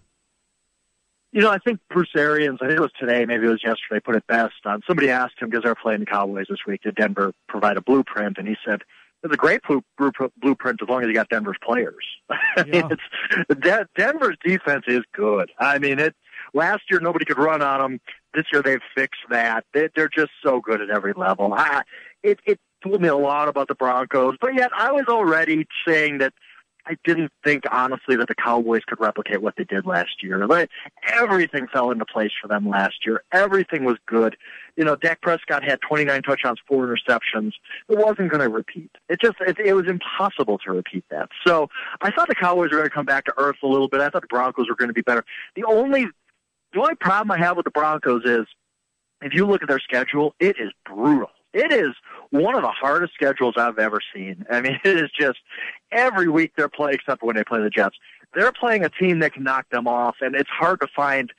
[1.35, 3.99] You know, I think Bruce Arians, I think it was today, maybe it was yesterday,
[3.99, 4.53] put it best.
[4.63, 7.81] Um, somebody asked him, because they're playing the Cowboys this week, did Denver provide a
[7.81, 8.37] blueprint?
[8.37, 8.83] And he said,
[9.25, 12.05] it's a great blu- blu- blueprint as long as you got Denver's players.
[12.29, 15.51] I mean, it's, De- Denver's defense is good.
[15.59, 16.15] I mean, it.
[16.53, 17.99] Last year nobody could run on them.
[18.33, 19.65] This year they've fixed that.
[19.73, 21.53] They, they're just so good at every level.
[21.53, 21.81] I,
[22.23, 26.19] it it told me a lot about the Broncos, but yet I was already saying
[26.19, 26.33] that
[26.87, 30.45] I didn't think honestly that the Cowboys could replicate what they did last year.
[30.45, 30.69] Like,
[31.11, 33.23] everything fell into place for them last year.
[33.31, 34.35] Everything was good.
[34.75, 37.53] You know, Dak Prescott had 29 touchdowns, four interceptions.
[37.89, 38.91] It wasn't going to repeat.
[39.09, 41.29] It just it, it was impossible to repeat that.
[41.45, 41.69] So
[42.01, 44.01] I thought the Cowboys were going to come back to earth a little bit.
[44.01, 45.23] I thought the Broncos were going to be better.
[45.55, 46.05] The only
[46.73, 48.45] the only problem I have with the Broncos is
[49.21, 51.29] if you look at their schedule, it is brutal.
[51.53, 51.95] It is
[52.31, 54.45] one of the hardest schedules I've ever seen.
[54.51, 55.39] I mean, it is just
[55.91, 57.95] every week they're playing, except when they play the Jets.
[58.33, 61.31] They're playing a team that can knock them off, and it's hard to find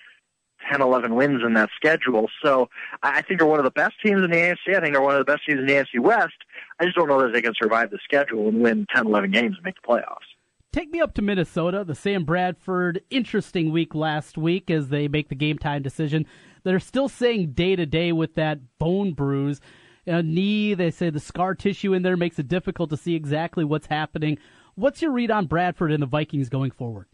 [0.70, 2.29] 10, 11 wins in that schedule.
[2.42, 2.68] So
[3.03, 4.77] I think they're one of the best teams in the AFC.
[4.77, 6.35] I think they're one of the best teams in the AFC West.
[6.81, 9.57] I just don't know that they can survive the schedule and win 10, 11 games
[9.57, 10.27] and make the playoffs.
[10.72, 11.85] Take me up to Minnesota.
[11.85, 16.27] The Sam Bradford interesting week last week as they make the game time decision.
[16.64, 19.61] They're still saying day to day with that bone bruise.
[20.07, 23.64] A knee, they say the scar tissue in there makes it difficult to see exactly
[23.64, 24.38] what's happening.
[24.77, 27.07] What's your read on Bradford and the Vikings going forward?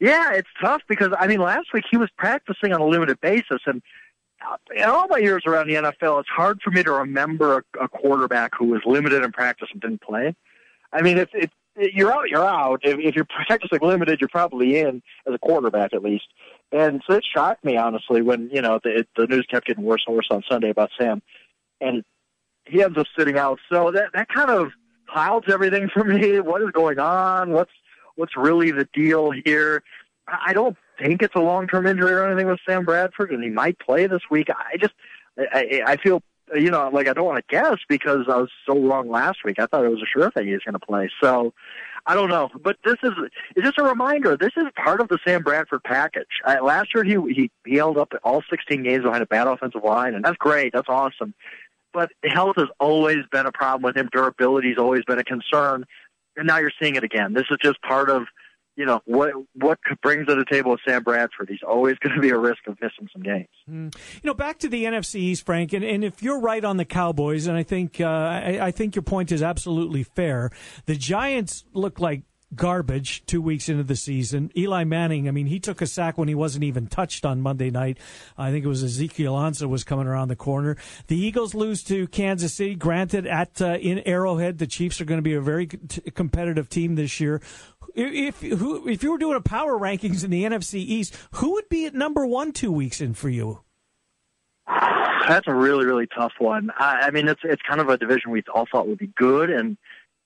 [0.00, 3.60] Yeah, it's tough because I mean, last week he was practicing on a limited basis,
[3.66, 3.80] and
[4.44, 7.84] uh, in all my years around the NFL, it's hard for me to remember a,
[7.84, 10.34] a quarterback who was limited in practice and didn't play.
[10.92, 12.80] I mean, if if you're out, you're out.
[12.82, 16.26] If, if you're practicing limited, you're probably in as a quarterback at least.
[16.70, 20.02] And so it shocked me honestly when you know the the news kept getting worse
[20.06, 21.22] and worse on Sunday about Sam,
[21.82, 22.02] and
[22.64, 23.58] he ends up sitting out.
[23.70, 24.72] So that that kind of
[25.08, 26.40] clouds everything for me.
[26.40, 27.52] What is going on?
[27.52, 27.72] What's
[28.16, 29.82] what's really the deal here?
[30.28, 33.50] I don't think it's a long term injury or anything with Sam Bradford, and he
[33.50, 34.48] might play this week.
[34.50, 34.94] I just
[35.38, 36.22] I, I feel
[36.54, 39.58] you know like I don't want to guess because I was so wrong last week.
[39.58, 41.10] I thought it was a sure thing he was going to play.
[41.22, 41.52] So
[42.06, 43.12] I don't know, but this is
[43.56, 44.36] it's just a reminder.
[44.36, 46.40] This is part of the Sam Bradford package.
[46.46, 49.84] Uh, last year he he he held up all 16 games behind a bad offensive
[49.84, 50.72] line, and that's great.
[50.72, 51.34] That's awesome.
[51.92, 54.08] But health has always been a problem with him.
[54.12, 55.84] Durability's always been a concern,
[56.36, 57.34] and now you're seeing it again.
[57.34, 58.24] This is just part of
[58.76, 61.48] you know what what brings to the table with Sam Bradford.
[61.50, 63.48] He's always going to be a risk of missing some games.
[63.68, 63.94] Mm.
[64.22, 66.84] You know, back to the NFC East, Frank, and, and if you're right on the
[66.84, 70.50] Cowboys, and I think uh, I, I think your point is absolutely fair.
[70.86, 72.22] The Giants look like
[72.54, 74.50] garbage two weeks into the season.
[74.56, 77.70] Eli Manning, I mean, he took a sack when he wasn't even touched on Monday
[77.70, 77.98] night.
[78.36, 80.76] I think it was Ezekiel Ansah was coming around the corner.
[81.06, 82.74] The Eagles lose to Kansas City.
[82.74, 86.68] Granted, at uh, in Arrowhead, the Chiefs are going to be a very t- competitive
[86.68, 87.40] team this year.
[87.94, 91.68] If who, if you were doing a power rankings in the NFC East, who would
[91.68, 93.60] be at number one two weeks in for you?
[95.28, 96.70] That's a really really tough one.
[96.78, 99.50] I, I mean, it's it's kind of a division we all thought would be good,
[99.50, 99.76] and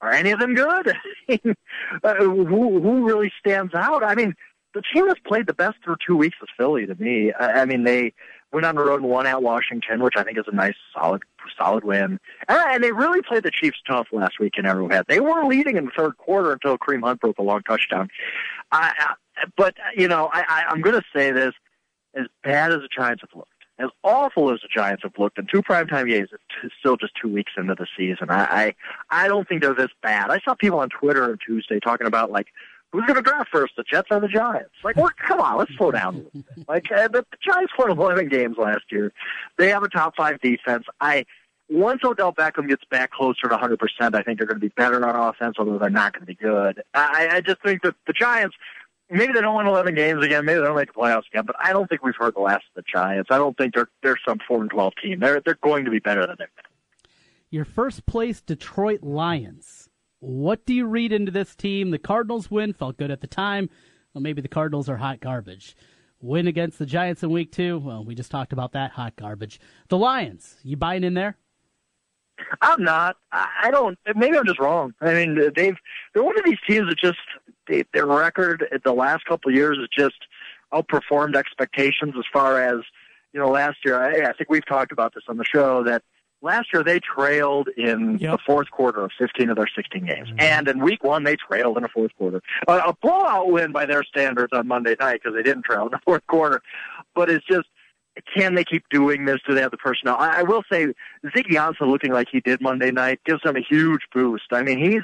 [0.00, 0.94] are any of them good?
[2.04, 4.04] uh, who who really stands out?
[4.04, 4.34] I mean,
[4.74, 7.32] the team that's played the best through two weeks is Philly to me.
[7.32, 8.12] I, I mean, they
[8.52, 11.22] went on the road and won at Washington, which I think is a nice, solid,
[11.58, 12.18] solid win.
[12.48, 15.06] And, and they really played the Chiefs tough last week in Arrowhead.
[15.08, 18.08] They were leading in the third quarter until Kareem Hunt broke a long touchdown.
[18.72, 21.52] I, I, but you know, I, I, I'm going to say this:
[22.14, 25.46] as bad as the Giants have looked, as awful as the Giants have looked in
[25.46, 26.30] two primetime games,
[26.64, 28.30] it's still just two weeks into the season.
[28.30, 28.74] I,
[29.10, 30.30] I I don't think they're this bad.
[30.30, 32.48] I saw people on Twitter on Tuesday talking about like
[32.92, 34.70] who's going to draft first, the Jets or the Giants?
[34.82, 36.24] Like, well, come on, let's slow down.
[36.68, 39.12] like uh, the, the Giants won 11 games last year.
[39.58, 40.84] They have a top five defense.
[41.00, 41.26] I
[41.68, 43.76] once Odell Beckham gets back closer to 100%,
[44.14, 46.36] I think they're going to be better on offense, although they're not going to be
[46.36, 46.82] good.
[46.94, 48.54] I, I just think that the Giants
[49.10, 50.44] maybe they don't win 11 games again.
[50.44, 51.44] Maybe they don't make the playoffs again.
[51.46, 53.30] But I don't think we've heard the last of the Giants.
[53.30, 55.20] I don't think they're they're some four and 12 team.
[55.20, 57.10] They're they're going to be better than they've been.
[57.50, 59.88] Your first place Detroit Lions.
[60.20, 61.90] What do you read into this team?
[61.90, 63.68] The Cardinals win felt good at the time.
[64.14, 65.76] Well, maybe the Cardinals are hot garbage.
[66.20, 67.78] Win against the Giants in week two.
[67.78, 69.60] Well, we just talked about that hot garbage.
[69.88, 71.36] The Lions, you buying in there?
[72.60, 73.16] I'm not.
[73.32, 73.98] I don't.
[74.14, 74.94] Maybe I'm just wrong.
[75.00, 75.76] I mean, they've
[76.12, 77.18] they're one of these teams that just
[77.66, 80.16] they, their record the last couple of years has just
[80.72, 82.82] outperformed expectations as far as
[83.32, 83.50] you know.
[83.50, 86.02] Last year, I, I think we've talked about this on the show that
[86.42, 88.32] last year they trailed in yep.
[88.32, 90.40] the fourth quarter of 15 of their 16 games, mm-hmm.
[90.40, 92.40] and in week one they trailed in the fourth quarter.
[92.68, 95.90] A, a blowout win by their standards on Monday night because they didn't trail in
[95.90, 96.62] the fourth quarter,
[97.14, 97.66] but it's just
[98.34, 99.38] can they keep doing this?
[99.46, 100.16] Do they have the personnel?
[100.18, 100.86] I, I will say
[101.24, 104.44] Ziggy Ansah looking like he did Monday night gives them a huge boost.
[104.52, 105.02] I mean, he's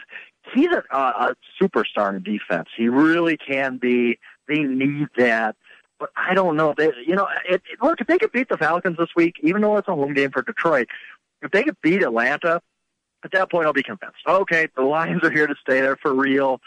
[0.55, 2.69] he's a, a superstar in defense.
[2.77, 4.19] He really can be.
[4.49, 5.57] They need that.
[5.99, 6.75] But I don't know.
[6.77, 9.63] They, you know, it, it, look if they could beat the Falcons this week, even
[9.63, 10.89] though it's a home game for Detroit,
[11.43, 12.61] if they could beat Atlanta,
[13.25, 14.19] at that point I'll be convinced.
[14.27, 15.81] Okay, the Lions are here to stay.
[15.81, 16.61] They're for real.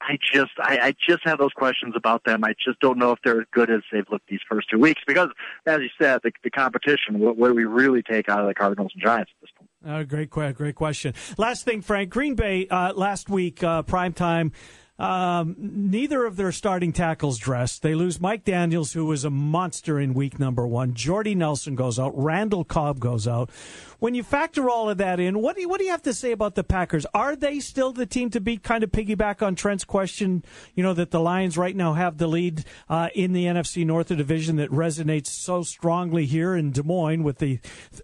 [0.00, 2.44] I just I, I just have those questions about them.
[2.44, 5.00] I just don't know if they're as good as they've looked these first two weeks
[5.06, 5.28] because,
[5.66, 7.18] as you said, the, the competition.
[7.18, 9.70] What, what do we really take out of the Cardinals and Giants at this point?
[9.84, 11.14] Uh, great, great question.
[11.38, 14.52] Last thing, Frank Green Bay uh, last week uh, prime time
[14.98, 17.82] um, neither of their starting tackles dressed.
[17.82, 20.94] They lose Mike Daniels, who was a monster in week number one.
[20.94, 22.12] Jordy Nelson goes out.
[22.16, 23.50] Randall Cobb goes out.
[23.98, 26.14] When you factor all of that in, what do you, what do you have to
[26.14, 27.06] say about the Packers?
[27.14, 28.62] Are they still the team to beat?
[28.62, 32.26] Kind of piggyback on Trent's question, you know, that the Lions right now have the
[32.26, 37.22] lead uh, in the NFC North division that resonates so strongly here in Des Moines
[37.22, 37.60] with the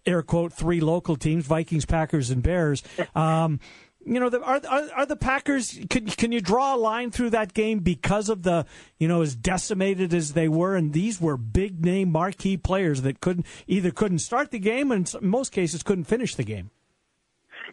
[0.07, 2.83] air quote three local teams: Vikings, Packers, and Bears.
[3.15, 3.61] Um,
[4.05, 5.79] you know, the, are, are, are the Packers?
[5.91, 8.67] Can can you draw a line through that game because of the
[8.99, 13.21] you know as decimated as they were, and these were big name marquee players that
[13.21, 16.71] couldn't either couldn't start the game, and in most cases couldn't finish the game.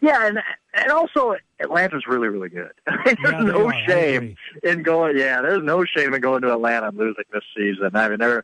[0.02, 0.40] Yeah, and
[0.74, 2.72] and also Atlanta's really really good.
[3.06, 3.88] there's yeah, no are.
[3.88, 5.18] shame in going.
[5.18, 7.92] Yeah, there's no shame in going to Atlanta and losing this season.
[7.96, 8.44] I mean, they're.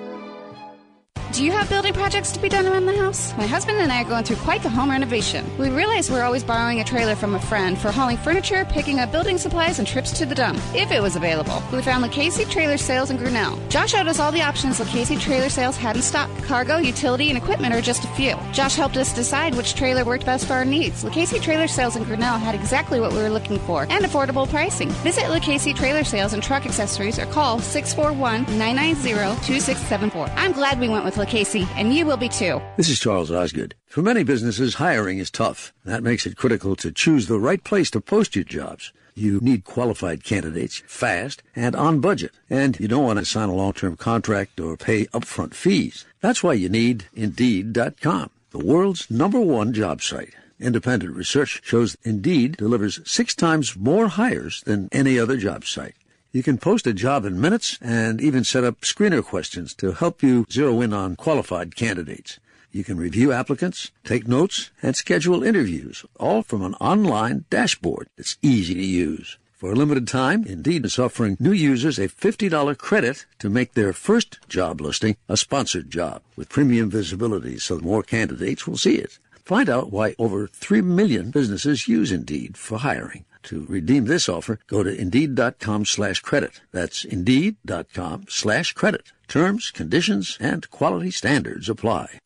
[1.31, 3.33] Do you have building projects to be done around the house?
[3.37, 5.49] My husband and I are going through quite the home renovation.
[5.57, 9.13] We realize we're always borrowing a trailer from a friend for hauling furniture, picking up
[9.13, 11.63] building supplies, and trips to the dump, if it was available.
[11.71, 13.57] We found Lucchese Trailer Sales in Grinnell.
[13.69, 16.29] Josh showed us all the options Lucchese Trailer Sales had in stock.
[16.43, 18.37] Cargo, utility, and equipment are just a few.
[18.51, 21.05] Josh helped us decide which trailer worked best for our needs.
[21.05, 24.89] Lucchese Trailer Sales in Grinnell had exactly what we were looking for and affordable pricing.
[25.05, 29.11] Visit Lucchese Trailer Sales and Truck Accessories or call 641 990
[29.47, 30.27] 2674.
[30.35, 32.59] I'm glad we went with Lucchese, and you will be too.
[32.77, 33.75] This is Charles Osgood.
[33.85, 35.71] For many businesses, hiring is tough.
[35.85, 38.91] That makes it critical to choose the right place to post your jobs.
[39.13, 42.31] You need qualified candidates fast and on budget.
[42.49, 46.05] And you don't want to sign a long-term contract or pay upfront fees.
[46.21, 50.33] That's why you need Indeed.com, the world's number one job site.
[50.59, 55.93] Independent research shows Indeed delivers six times more hires than any other job site.
[56.33, 60.23] You can post a job in minutes and even set up screener questions to help
[60.23, 62.39] you zero in on qualified candidates.
[62.71, 68.37] You can review applicants, take notes, and schedule interviews, all from an online dashboard that's
[68.41, 69.37] easy to use.
[69.57, 73.91] For a limited time, Indeed is offering new users a $50 credit to make their
[73.91, 79.19] first job listing a sponsored job with premium visibility so more candidates will see it.
[79.43, 83.25] Find out why over 3 million businesses use Indeed for hiring.
[83.43, 86.61] To redeem this offer, go to Indeed.com slash credit.
[86.71, 89.11] That's Indeed.com slash credit.
[89.27, 92.19] Terms, conditions, and quality standards apply.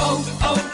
[0.00, 0.67] Oh, oh.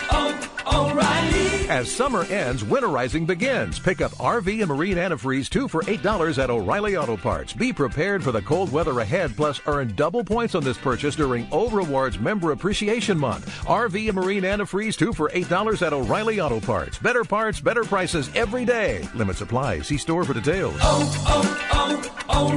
[1.74, 3.80] As summer ends, winterizing begins.
[3.80, 7.52] Pick up RV and marine antifreeze two for $8 at O'Reilly Auto Parts.
[7.52, 11.48] Be prepared for the cold weather ahead, plus earn double points on this purchase during
[11.50, 13.48] O Rewards Member Appreciation Month.
[13.64, 16.96] RV and marine antifreeze two for $8 at O'Reilly Auto Parts.
[17.00, 19.04] Better parts, better prices every day.
[19.16, 19.80] Limit supply.
[19.80, 20.76] See store for details.
[20.80, 22.52] Oh, oh, oh,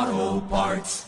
[0.00, 0.30] O'Reilly.
[0.30, 1.04] Auto Parts.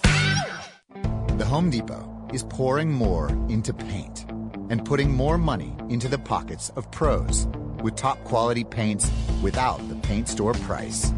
[1.39, 4.27] The Home Depot is pouring more into paint
[4.71, 7.47] and putting more money into the pockets of pros
[7.83, 9.11] with top quality paints
[9.43, 11.13] without the paint store price.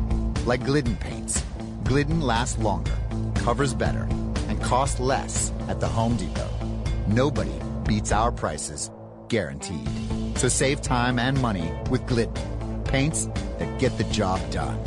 [0.44, 1.44] Like Glidden paints.
[1.84, 2.96] Glidden lasts longer,
[3.34, 4.06] covers better,
[4.48, 6.48] and costs less at the Home Depot.
[7.06, 7.54] Nobody
[7.86, 8.90] beats our prices,
[9.28, 9.88] guaranteed.
[10.36, 12.82] So save time and money with Glidden.
[12.84, 13.28] Paints
[13.58, 14.78] that get the job done.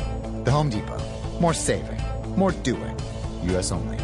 [0.44, 1.02] The Home Depot.
[1.40, 2.02] More saving,
[2.36, 2.98] more doing.
[3.44, 3.72] U.S.
[3.72, 4.01] only.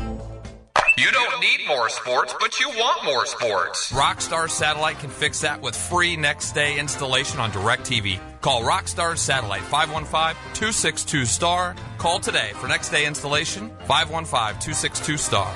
[0.98, 3.92] You don't need more sports, but you want more sports.
[3.92, 8.20] Rockstar Satellite can fix that with free next day installation on DirecTV.
[8.42, 11.76] Call Rockstar Satellite 515-262-STAR.
[12.00, 15.54] Call today for next day installation 515-262-STAR.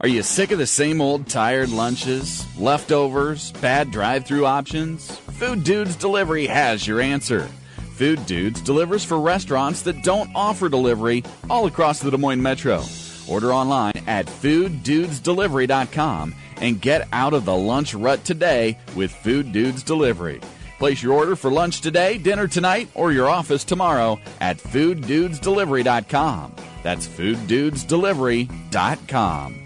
[0.00, 5.16] Are you sick of the same old tired lunches, leftovers, bad drive through options?
[5.16, 7.48] Food Dudes Delivery has your answer.
[7.94, 12.82] Food Dudes delivers for restaurants that don't offer delivery all across the Des Moines Metro.
[13.28, 19.82] Order online at fooddudesdelivery.com and get out of the lunch rut today with Food Dudes
[19.82, 20.40] Delivery.
[20.78, 26.56] Place your order for lunch today, dinner tonight, or your office tomorrow at fooddudesdelivery.com.
[26.82, 29.64] That's fooddudesdelivery.com.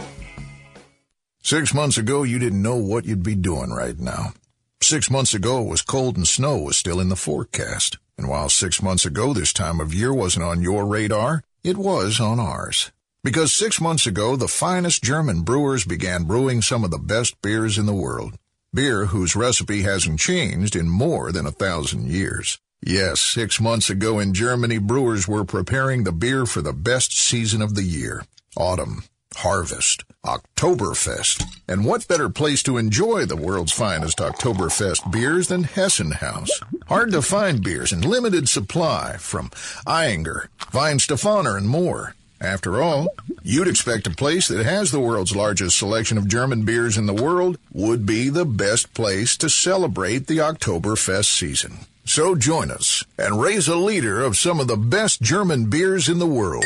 [1.43, 4.35] Six months ago, you didn't know what you'd be doing right now.
[4.83, 7.97] Six months ago, it was cold and snow was still in the forecast.
[8.19, 12.19] And while six months ago this time of year wasn't on your radar, it was
[12.21, 12.91] on ours.
[13.27, 17.77] Because six months ago, the finest German brewers began brewing some of the best beers
[17.77, 18.39] in the world.
[18.73, 22.61] Beer whose recipe hasn't changed in more than a thousand years.
[22.81, 27.63] Yes, six months ago in Germany, brewers were preparing the beer for the best season
[27.63, 28.25] of the year.
[28.57, 29.03] Autumn.
[29.35, 30.05] Harvest.
[30.25, 31.43] Oktoberfest.
[31.67, 36.51] And what better place to enjoy the world's finest Oktoberfest beers than Hessenhaus?
[36.87, 39.51] Hard to find beers in limited supply from
[39.85, 42.15] Ayinger, Weihenstephaner, and more.
[42.41, 43.09] After all,
[43.43, 47.15] you'd expect a place that has the world's largest selection of German beers in the
[47.15, 51.87] world would be the best place to celebrate the Oktoberfest season.
[52.05, 56.19] So join us and raise a liter of some of the best German beers in
[56.19, 56.65] the world.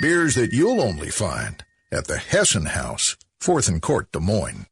[0.00, 4.66] Beers that you'll only find at the Hessen House, 4th and Court, Des Moines.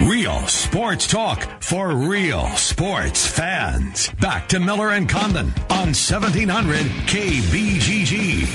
[0.00, 4.08] Real sports talk for real sports fans.
[4.20, 8.46] Back to Miller and Condon on 1700 KBGG.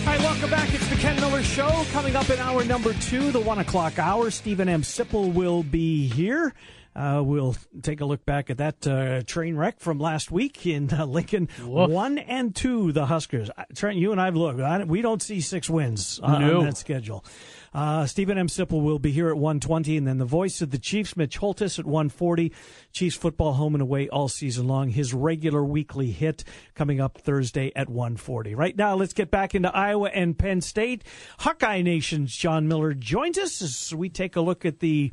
[0.00, 0.72] All right, welcome back.
[0.72, 1.84] It's the Ken Miller Show.
[1.92, 4.82] Coming up in hour number two, the one o'clock hour, Steven M.
[4.82, 6.54] Sipple will be here.
[6.96, 10.92] Uh, we'll take a look back at that uh, train wreck from last week in
[10.92, 11.48] uh, Lincoln.
[11.64, 13.48] One and two, the Huskers.
[13.56, 14.60] Uh, Trent, you and I've looked.
[14.60, 16.58] I, we don't see six wins on, No.
[16.60, 17.24] on that schedule.
[17.72, 18.48] Uh, Steven M.
[18.48, 21.78] Sipple will be here at 120, and then the voice of the Chiefs, Mitch Holthus,
[21.78, 22.52] at 140.
[22.92, 24.88] Chiefs football home and away all season long.
[24.88, 26.42] His regular weekly hit
[26.74, 28.54] coming up Thursday at 140.
[28.56, 31.04] Right now, let's get back into Iowa and Penn State.
[31.38, 35.12] Hawkeye Nation's John Miller joins us as we take a look at the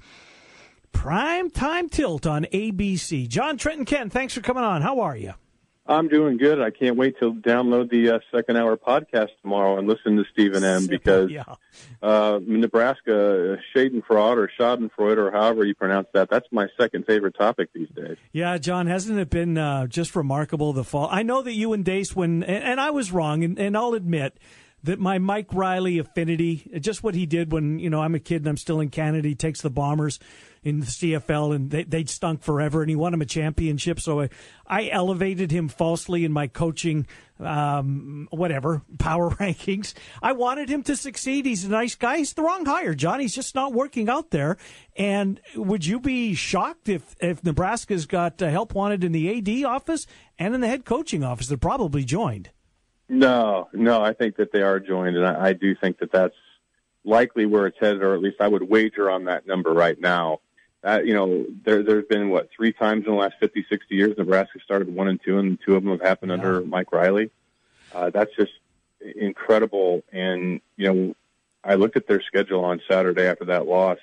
[0.91, 3.27] prime time tilt on ABC.
[3.27, 4.81] John Trenton Ken, thanks for coming on.
[4.81, 5.33] How are you?
[5.87, 6.61] I'm doing good.
[6.61, 10.63] I can't wait to download the uh, second hour podcast tomorrow and listen to Steven
[10.63, 10.87] M.
[10.87, 11.43] because yeah.
[12.01, 17.69] uh, Nebraska, Schadenfreude or Schadenfreude or however you pronounce that, that's my second favorite topic
[17.73, 18.17] these days.
[18.31, 21.07] Yeah, John, hasn't it been uh, just remarkable the fall?
[21.11, 23.93] I know that you and Dace, when and, and I was wrong, and, and I'll
[23.93, 24.37] admit
[24.83, 28.41] that my Mike Riley affinity, just what he did when you know I'm a kid
[28.41, 29.27] and I'm still in Canada.
[29.27, 30.19] He takes the Bombers
[30.67, 34.01] in the CFL, and they they stunk forever, and he won him a championship.
[34.01, 34.29] So I,
[34.67, 37.07] I elevated him falsely in my coaching,
[37.39, 39.93] um, whatever power rankings.
[40.21, 41.45] I wanted him to succeed.
[41.45, 42.17] He's a nice guy.
[42.17, 43.21] He's the wrong hire, John.
[43.21, 44.57] He's just not working out there.
[44.97, 49.65] And would you be shocked if if Nebraska's got uh, help wanted in the AD
[49.65, 50.05] office
[50.37, 51.47] and in the head coaching office?
[51.47, 52.49] They're probably joined.
[53.07, 56.35] No, no, I think that they are joined, and I, I do think that that's
[57.07, 60.41] likely where it's headed, or at least I would wager on that number right now.
[60.83, 64.17] Uh, you know, there, there's been what three times in the last 50, 60 years
[64.17, 67.31] Nebraska started one and two, and two of them have happened under Mike Riley.
[67.93, 68.51] Uh, that's just
[69.15, 70.03] incredible.
[70.11, 71.15] And you know,
[71.63, 73.97] I looked at their schedule on Saturday after that loss,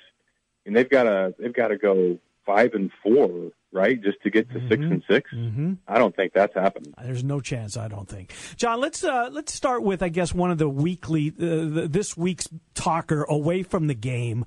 [0.65, 4.49] and they've got to they've got to go five and four, right, just to get
[4.51, 5.73] to six and 6 Mm-hmm.
[5.87, 6.93] I don't think that's happened.
[7.03, 8.33] There's no chance, I don't think.
[8.55, 12.15] John, let's uh, let's start with, I guess, one of the weekly, uh, the, this
[12.15, 14.45] week's talker away from the game.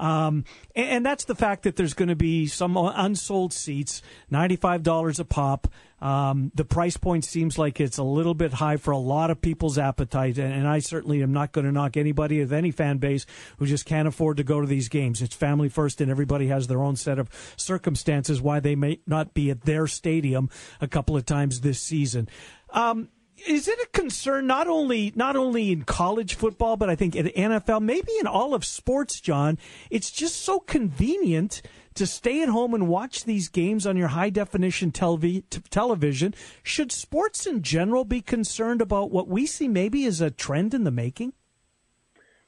[0.00, 0.44] Um,
[0.74, 5.24] and, and that's the fact that there's going to be some unsold seats, $95 a
[5.24, 5.68] pop.
[6.00, 9.42] Um, the price point seems like it's a little bit high for a lot of
[9.42, 12.96] people's appetite, and, and I certainly am not going to knock anybody of any fan
[12.96, 13.26] base
[13.58, 15.20] who just can't afford to go to these games.
[15.20, 17.28] It's family first, and everybody has their own set of
[17.58, 20.48] circumstances why they may not be at their stadium
[20.80, 22.30] a couple of times this season.
[22.70, 23.10] Um,
[23.46, 27.26] is it a concern not only not only in college football, but I think in
[27.26, 29.58] NFL, maybe in all of sports, John?
[29.90, 31.62] It's just so convenient
[31.94, 36.34] to stay at home and watch these games on your high definition t- television.
[36.62, 40.84] Should sports in general be concerned about what we see maybe as a trend in
[40.84, 41.32] the making?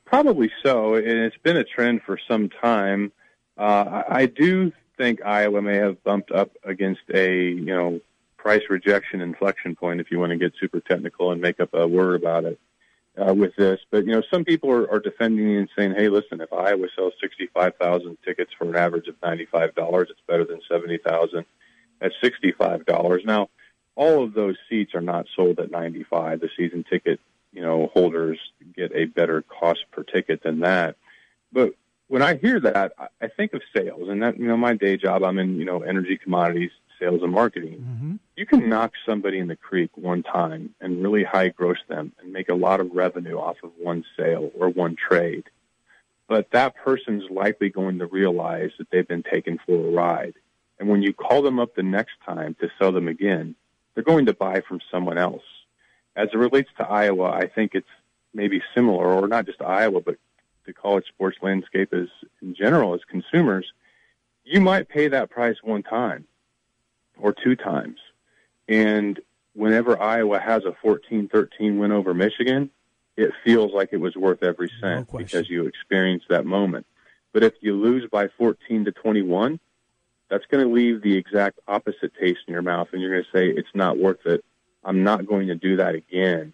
[0.04, 3.12] Probably so, and it's been a trend for some time.
[3.56, 8.00] Uh, I do think Iowa may have bumped up against a you know
[8.42, 11.86] price rejection inflection point, if you want to get super technical and make up a
[11.86, 12.58] word about it
[13.16, 13.78] uh, with this.
[13.90, 17.14] But you know, some people are, are defending and saying, "Hey, listen, if Iowa sells
[17.20, 21.46] sixty-five thousand tickets for an average of ninety-five dollars, it's better than seventy thousand
[22.00, 23.48] at sixty-five dollars." Now,
[23.94, 26.40] all of those seats are not sold at ninety-five.
[26.40, 27.20] The season ticket,
[27.52, 28.40] you know, holders
[28.76, 30.96] get a better cost per ticket than that.
[31.52, 31.74] But
[32.08, 35.22] when I hear that, I think of sales, and that you know, my day job,
[35.22, 36.72] I'm in you know energy commodities
[37.02, 37.78] sales and marketing.
[37.80, 38.14] Mm-hmm.
[38.36, 42.32] You can knock somebody in the creek one time and really high gross them and
[42.32, 45.44] make a lot of revenue off of one sale or one trade.
[46.28, 50.34] But that person's likely going to realize that they've been taken for a ride.
[50.78, 53.54] And when you call them up the next time to sell them again,
[53.94, 55.42] they're going to buy from someone else.
[56.14, 57.86] As it relates to Iowa, I think it's
[58.32, 60.16] maybe similar, or not just Iowa, but
[60.66, 62.08] the college sports landscape as
[62.40, 63.66] in general as consumers.
[64.44, 66.26] You might pay that price one time
[67.22, 67.98] or two times.
[68.68, 69.20] And
[69.54, 72.70] whenever Iowa has a 14-13 win over Michigan,
[73.16, 76.86] it feels like it was worth every cent because you experienced that moment.
[77.32, 79.60] But if you lose by 14 to 21,
[80.28, 83.38] that's going to leave the exact opposite taste in your mouth, and you're going to
[83.38, 84.44] say it's not worth it.
[84.82, 86.52] I'm not going to do that again.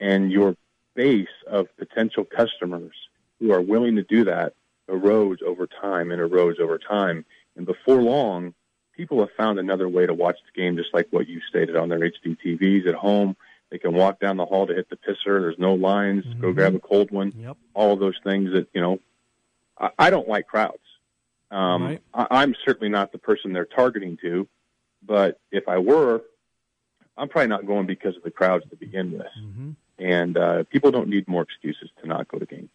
[0.00, 0.56] And your
[0.94, 2.92] base of potential customers
[3.40, 4.54] who are willing to do that
[4.88, 7.24] erodes over time and erodes over time.
[7.56, 8.54] And before long,
[8.96, 11.88] people have found another way to watch the game, just like what you stated on
[11.88, 13.36] their HD TVs at home.
[13.70, 15.40] They can walk down the hall to hit the pisser.
[15.40, 16.24] There's no lines.
[16.40, 17.32] Go grab a cold one.
[17.36, 17.56] Yep.
[17.74, 19.00] All of those things that you know.
[19.78, 20.78] I, I don't like crowds.
[21.50, 22.02] Um, Right.
[22.14, 24.46] I, I'm certainly not the person they're targeting to,
[25.04, 26.22] but if I were,
[27.16, 29.26] I'm probably not going because of the crowds to begin with.
[29.98, 32.70] And uh, people don't need more excuses to not go to games.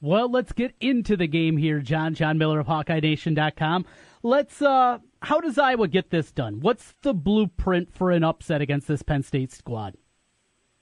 [0.00, 2.14] Well, let's get into the game here, John.
[2.14, 3.84] John Miller of HawkeyeNation.com.
[4.22, 4.60] Let's.
[4.62, 6.60] uh How does Iowa get this done?
[6.60, 9.94] What's the blueprint for an upset against this Penn State squad?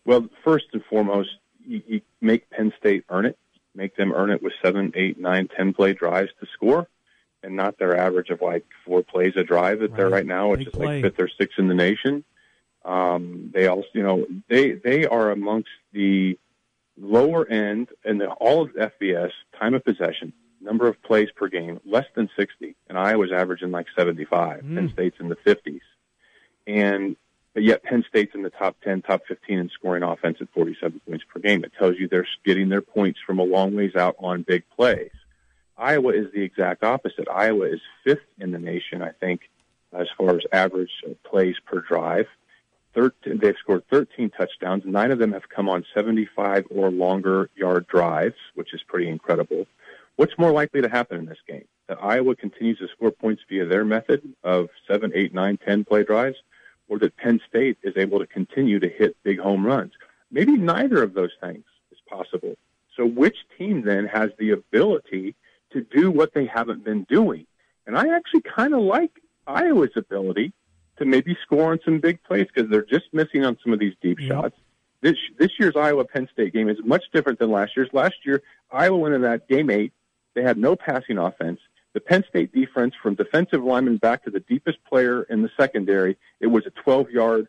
[0.05, 1.31] Well, first and foremost,
[1.65, 3.39] you, you make Penn State earn it.
[3.75, 6.89] Make them earn it with seven, eight, nine, ten play drives to score,
[7.43, 10.61] and not their average of like four plays a drive that they're right now, which
[10.61, 10.87] Big is play.
[10.87, 12.25] like fifth or sixth in the nation.
[12.85, 16.39] Um, they also, you know, they they are amongst the
[16.97, 21.81] lower end in the, all of FBS time of possession, number of plays per game,
[21.85, 24.61] less than 60, and Iowa's averaging like 75.
[24.61, 24.89] Penn hmm.
[24.89, 25.81] State's in the 50s,
[26.67, 27.17] and
[27.55, 31.01] but yet Penn State's in the top 10, top 15 in scoring offense at 47
[31.09, 31.65] points per game.
[31.65, 35.11] It tells you they're getting their points from a long ways out on big plays.
[35.77, 37.29] Iowa is the exact opposite.
[37.29, 39.43] Iowa is fifth in the nation, I think,
[39.93, 40.91] as far as average
[41.25, 42.27] plays per drive.
[42.95, 44.83] 13, they've scored 13 touchdowns.
[44.85, 49.67] Nine of them have come on 75 or longer yard drives, which is pretty incredible.
[50.19, 51.69] What's more likely to happen in this game?
[51.87, 56.03] That Iowa continues to score points via their method of seven, eight, nine, ten play
[56.03, 56.39] drives,
[56.89, 59.93] or that Penn State is able to continue to hit big home runs?
[60.33, 62.57] Maybe neither of those things is possible.
[62.97, 65.37] So which team then has the ability
[65.71, 67.47] to do what they haven't been doing?
[67.87, 69.13] And I actually kind of like
[69.47, 70.53] Iowa's ability
[70.97, 73.95] to maybe score on some big plays because they're just missing on some of these
[74.03, 74.57] deep shots.
[75.01, 77.89] This this year's Iowa Penn State game is much different than last year's.
[77.93, 78.43] Last year,
[78.73, 79.93] Iowa went in that game eight.
[80.39, 81.59] They had no passing offense.
[81.95, 86.17] The Penn State defense, from defensive lineman back to the deepest player in the secondary,
[86.39, 87.49] it was a 12 yard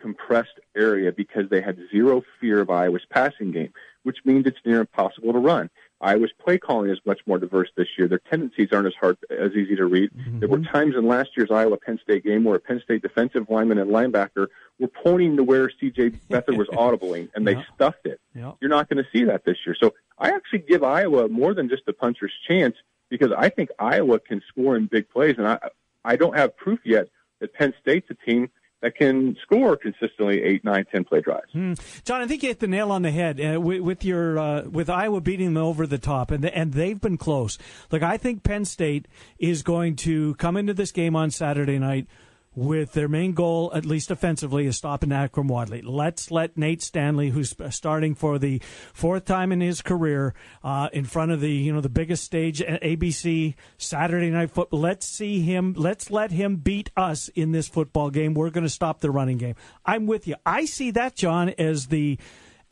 [0.00, 3.72] compressed area because they had zero fear of Iowa's passing game,
[4.02, 5.70] which means it's near impossible to run.
[6.04, 8.06] Iowa's play calling is much more diverse this year.
[8.06, 10.10] Their tendencies aren't as hard, as easy to read.
[10.12, 10.40] Mm-hmm.
[10.40, 13.48] There were times in last year's Iowa Penn State game where a Penn State defensive
[13.48, 14.48] lineman and linebacker
[14.78, 16.10] were pointing to where C.J.
[16.30, 18.20] Beathard was audibling, and they stuffed it.
[18.34, 18.52] Yeah.
[18.60, 19.74] You're not going to see that this year.
[19.80, 22.76] So I actually give Iowa more than just a puncher's chance
[23.08, 25.58] because I think Iowa can score in big plays, and I
[26.04, 27.08] I don't have proof yet
[27.40, 28.50] that Penn State's a team
[28.84, 31.50] that can score consistently eight, nine, ten play drives.
[31.52, 31.72] Hmm.
[32.04, 34.62] John, I think you hit the nail on the head uh, with, with your uh,
[34.64, 37.56] with Iowa beating them over the top, and and they've been close.
[37.90, 39.08] Like I think Penn State
[39.38, 42.06] is going to come into this game on Saturday night
[42.54, 45.82] with their main goal, at least offensively, is stopping Akrum Wadley.
[45.82, 48.60] Let's let Nate Stanley, who's starting for the
[48.92, 52.62] fourth time in his career, uh, in front of the you know the biggest stage,
[52.62, 54.80] uh, ABC Saturday Night Football.
[54.80, 55.74] Let's see him.
[55.76, 58.34] Let's let him beat us in this football game.
[58.34, 59.54] We're going to stop the running game.
[59.84, 60.36] I'm with you.
[60.46, 62.18] I see that, John, as the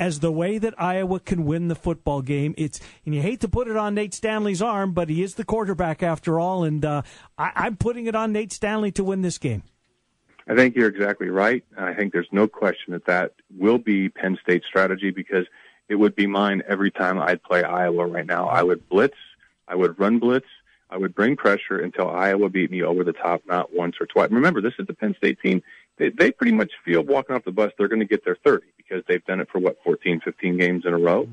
[0.02, 2.54] as the way that Iowa can win the football game.
[2.58, 5.44] It's and you hate to put it on Nate Stanley's arm, but he is the
[5.44, 7.02] quarterback after all, and uh,
[7.38, 9.62] I, I'm putting it on Nate Stanley to win this game.
[10.48, 11.64] I think you're exactly right.
[11.78, 15.46] I think there's no question that that will be Penn State's strategy because
[15.88, 18.48] it would be mine every time I'd play Iowa right now.
[18.48, 19.14] I would blitz,
[19.68, 20.48] I would run blitz,
[20.90, 24.32] I would bring pressure until Iowa beat me over the top, not once or twice.
[24.32, 25.62] Remember, this is the Penn State team.
[25.98, 28.66] They, they pretty much feel walking off the bus they're going to get their 30
[28.76, 31.28] because they've done it for what 14, 15 games in a row.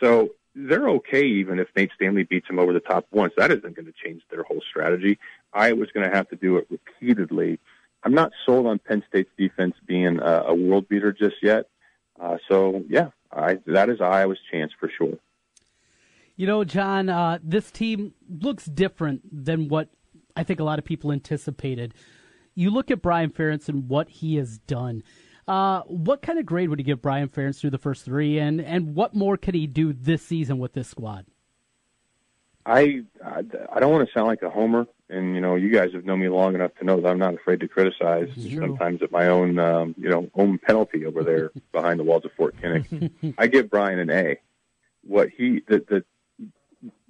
[0.00, 3.34] So they're okay even if Nate Stanley beats them over the top once.
[3.36, 5.18] That isn't going to change their whole strategy.
[5.52, 7.58] Iowa's going to have to do it repeatedly.
[8.02, 11.68] I'm not sold on Penn State's defense being a, a world beater just yet.
[12.18, 15.18] Uh, so yeah, I, that is Iowa's chance for sure.
[16.36, 19.88] You know, John, uh, this team looks different than what
[20.36, 21.94] I think a lot of people anticipated.
[22.56, 25.04] You look at Brian Ferentz and what he has done.
[25.46, 28.60] Uh, what kind of grade would you give Brian Ferentz through the first three, and,
[28.60, 31.26] and what more could he do this season with this squad?
[32.64, 35.92] I, I I don't want to sound like a homer, and you know, you guys
[35.92, 38.28] have known me long enough to know that I'm not afraid to criticize.
[38.36, 42.32] Sometimes at my own, um, you know, own penalty over there behind the walls of
[42.32, 43.34] Fort Kinnick.
[43.38, 44.38] I give Brian an A.
[45.04, 46.04] What he the the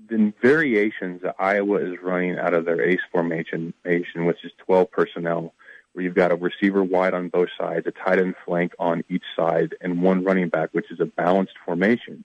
[0.09, 5.53] the variations that Iowa is running out of their ace formation, which is 12 personnel,
[5.93, 9.25] where you've got a receiver wide on both sides, a tight end flank on each
[9.35, 12.25] side, and one running back, which is a balanced formation.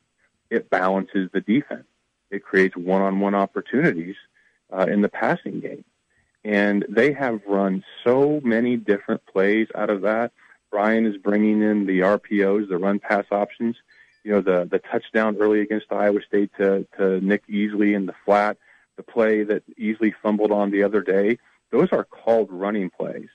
[0.49, 1.85] It balances the defense.
[2.29, 4.15] It creates one-on-one opportunities
[4.71, 5.83] uh, in the passing game,
[6.43, 10.31] and they have run so many different plays out of that.
[10.69, 13.75] Brian is bringing in the RPOs, the run pass options
[14.23, 18.15] you know, the the touchdown early against Iowa State to to Nick Easley in the
[18.25, 18.57] flat,
[18.97, 21.37] the play that Easley fumbled on the other day,
[21.71, 23.29] those are called running plays.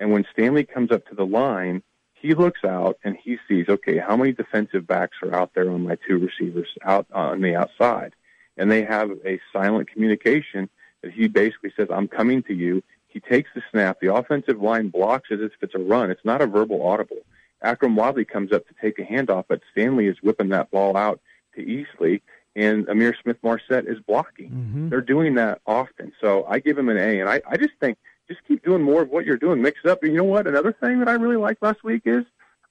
[0.00, 1.82] And when Stanley comes up to the line,
[2.14, 5.82] he looks out and he sees, okay, how many defensive backs are out there on
[5.82, 8.14] my two receivers out uh, on the outside?
[8.56, 10.68] And they have a silent communication
[11.02, 12.82] that he basically says, I'm coming to you.
[13.08, 14.00] He takes the snap.
[14.00, 16.10] The offensive line blocks it as if it's a run.
[16.10, 17.18] It's not a verbal audible.
[17.62, 21.20] Akrum Wadley comes up to take a handoff, but Stanley is whipping that ball out
[21.54, 22.22] to Easley,
[22.54, 24.50] and Ihmir Smith-Marsette is blocking.
[24.50, 24.88] Mm-hmm.
[24.88, 26.12] They're doing that often.
[26.20, 27.98] So I give him an A, and I, I just think
[28.28, 29.62] just keep doing more of what you're doing.
[29.62, 30.02] Mix it up.
[30.02, 30.46] And you know what?
[30.46, 32.24] Another thing that I really liked last week is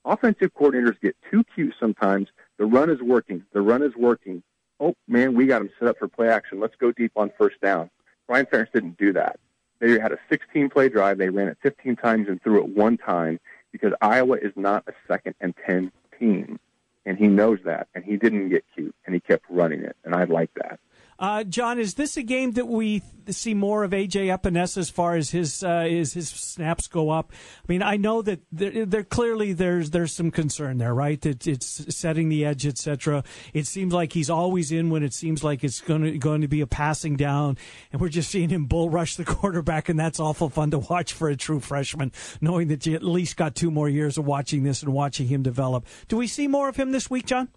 [0.05, 2.29] offensive coordinators get too cute sometimes.
[2.57, 3.43] The run is working.
[3.53, 4.43] The run is working.
[4.79, 6.59] Oh, man, we got him set up for play action.
[6.59, 7.89] Let's go deep on first down.
[8.27, 9.39] Brian Ferentz didn't do that.
[9.79, 11.17] They had a 16 play drive.
[11.17, 13.39] They ran it 15 times and threw it one time
[13.71, 16.59] because Iowa is not a second and 10 team.
[17.05, 17.87] And he knows that.
[17.95, 19.95] And he didn't get cute and he kept running it.
[20.03, 20.79] And I like that.
[21.21, 25.15] Uh, John, is this a game that we see more of AJ Epenesa as far
[25.15, 27.31] as his uh, his, his snaps go up?
[27.31, 31.21] I mean, I know that there, there clearly there's there's some concern there, right?
[31.21, 33.23] That it's setting the edge, etc.
[33.53, 36.47] It seems like he's always in when it seems like it's going to going to
[36.47, 37.55] be a passing down,
[37.91, 41.13] and we're just seeing him bull rush the quarterback, and that's awful fun to watch
[41.13, 42.11] for a true freshman,
[42.41, 45.43] knowing that you at least got two more years of watching this and watching him
[45.43, 45.85] develop.
[46.07, 47.49] Do we see more of him this week, John?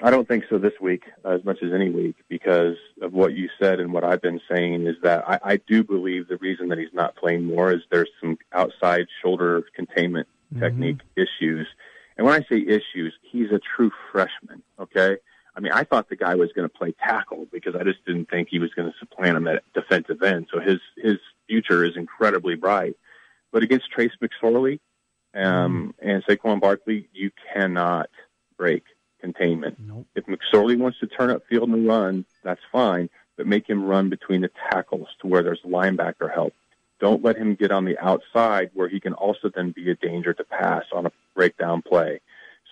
[0.00, 3.48] I don't think so this week as much as any week because of what you
[3.60, 6.78] said and what I've been saying is that I, I do believe the reason that
[6.78, 10.62] he's not playing more is there's some outside shoulder containment mm-hmm.
[10.62, 11.68] technique issues.
[12.16, 14.62] And when I say issues, he's a true freshman.
[14.78, 15.16] Okay.
[15.56, 18.28] I mean, I thought the guy was going to play tackle because I just didn't
[18.28, 20.48] think he was going to supplant him at defensive end.
[20.52, 22.96] So his, his future is incredibly bright.
[23.52, 24.80] But against Trace McSorley
[25.34, 26.08] um, mm-hmm.
[26.08, 28.10] and Saquon Barkley, you cannot
[28.58, 28.82] break
[29.24, 29.78] containment.
[29.80, 30.06] Nope.
[30.14, 34.10] If McSorley wants to turn up field and run, that's fine, but make him run
[34.10, 36.52] between the tackles to where there's linebacker help.
[37.00, 40.34] Don't let him get on the outside where he can also then be a danger
[40.34, 42.20] to pass on a breakdown play.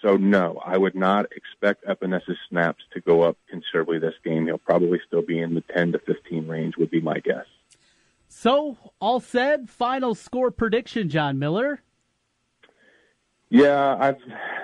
[0.03, 4.47] So no, I would not expect Epenesa's snaps to go up considerably this game.
[4.47, 7.47] He'll probably still be in the 10 to 15 range would be my guess.
[8.29, 11.83] So, all said, final score prediction, John Miller.
[13.53, 14.17] Yeah, I've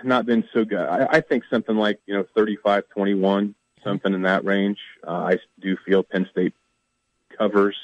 [0.03, 0.79] not been so good.
[0.79, 4.79] I, I think something like you know 35-21, something in that range.
[5.07, 6.55] Uh, I do feel Penn State
[7.37, 7.77] covers.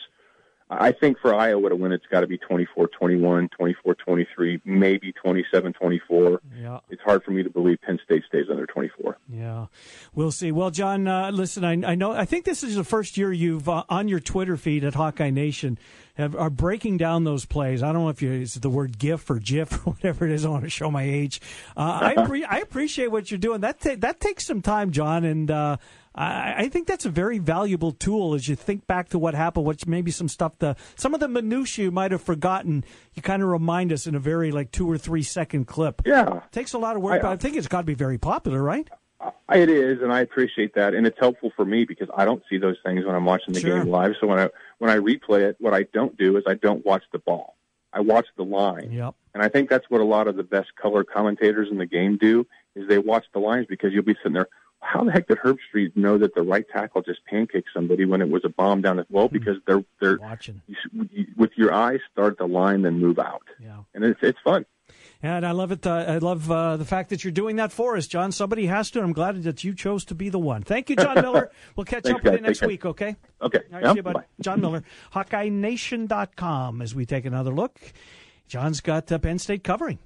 [0.81, 6.39] I think for Iowa to win, it's got to be 24-21, 24-23, maybe 27-24.
[6.61, 6.81] Yeah.
[6.91, 9.19] It's hard for me to believe Penn State stays under 24.
[9.29, 9.67] Yeah,
[10.15, 10.53] we'll see.
[10.53, 12.13] Well, John, uh, listen, I, I, know.
[12.13, 15.31] I think this is the first year you've uh, on your Twitter feed at Hawkeye
[15.31, 15.79] Nation
[16.15, 17.83] have, are breaking down those plays.
[17.83, 20.45] I don't know if you it's the word GIF or GIF or whatever it is.
[20.45, 21.41] I want to show my age.
[21.77, 23.61] Uh, I, pre- I appreciate what you're doing.
[23.61, 25.77] That ta- that takes some time, John, and uh,
[26.15, 29.67] I, I think that's a very valuable tool as you think back to what happened.
[29.67, 32.85] Which maybe some stuff the some of the minutiae you might have forgotten.
[33.15, 36.03] You kind of remind us in a very like two or three second clip.
[36.05, 37.87] Yeah, it takes a lot of work, I, but uh I think it's got to
[37.87, 38.89] be very popular, right?
[39.53, 42.59] It is, and I appreciate that, and it's helpful for me because I don't see
[42.59, 43.79] those things when I'm watching the sure.
[43.79, 44.13] game live.
[44.21, 47.05] So when I when I replay it, what I don't do is I don't watch
[47.13, 47.57] the ball.
[47.93, 48.91] I watch the line.
[48.91, 49.15] Yep.
[49.35, 52.19] And I think that's what a lot of the best color commentators in the game
[52.19, 54.49] do is they watch the lines because you'll be sitting there.
[54.85, 58.21] How the heck did Herb Street know that the right tackle just pancaked somebody when
[58.21, 59.29] it was a bomb down the well?
[59.29, 62.01] Because they're they're watching you, you, with your eyes.
[62.13, 63.43] Start the line, then move out.
[63.61, 64.67] Yeah, and it's it's fun.
[65.23, 65.87] And I love it.
[65.87, 68.31] Uh, I love uh, the fact that you're doing that for us, John.
[68.31, 69.01] Somebody has to.
[69.01, 70.63] I'm glad that you chose to be the one.
[70.63, 71.51] Thank you, John Miller.
[71.77, 73.17] We'll catch Thanks, up with you next week, okay?
[73.41, 73.61] Okay.
[73.73, 73.93] All right, Yep.
[73.93, 74.15] see you, bud.
[74.15, 74.25] Bye.
[74.41, 77.79] John Miller, HawkeyeNation.com as we take another look.
[78.49, 79.99] John's got uh, Penn State covering.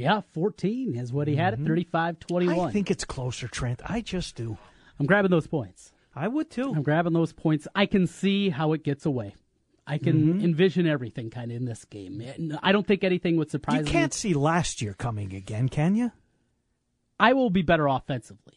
[0.00, 2.56] Yeah, 14 is what he had at 35 21.
[2.56, 2.66] Mm-hmm.
[2.66, 3.80] I think it's closer, Trent.
[3.84, 4.56] I just do.
[4.98, 5.92] I'm grabbing those points.
[6.14, 6.72] I would too.
[6.74, 7.68] I'm grabbing those points.
[7.74, 9.34] I can see how it gets away.
[9.86, 10.44] I can Mm-hmm.
[10.44, 12.20] envision everything kind of in this game.
[12.20, 13.86] And I don't think anything would surprise me.
[13.86, 16.12] You can't see last year coming again, can you?
[17.20, 18.54] I will be better offensively.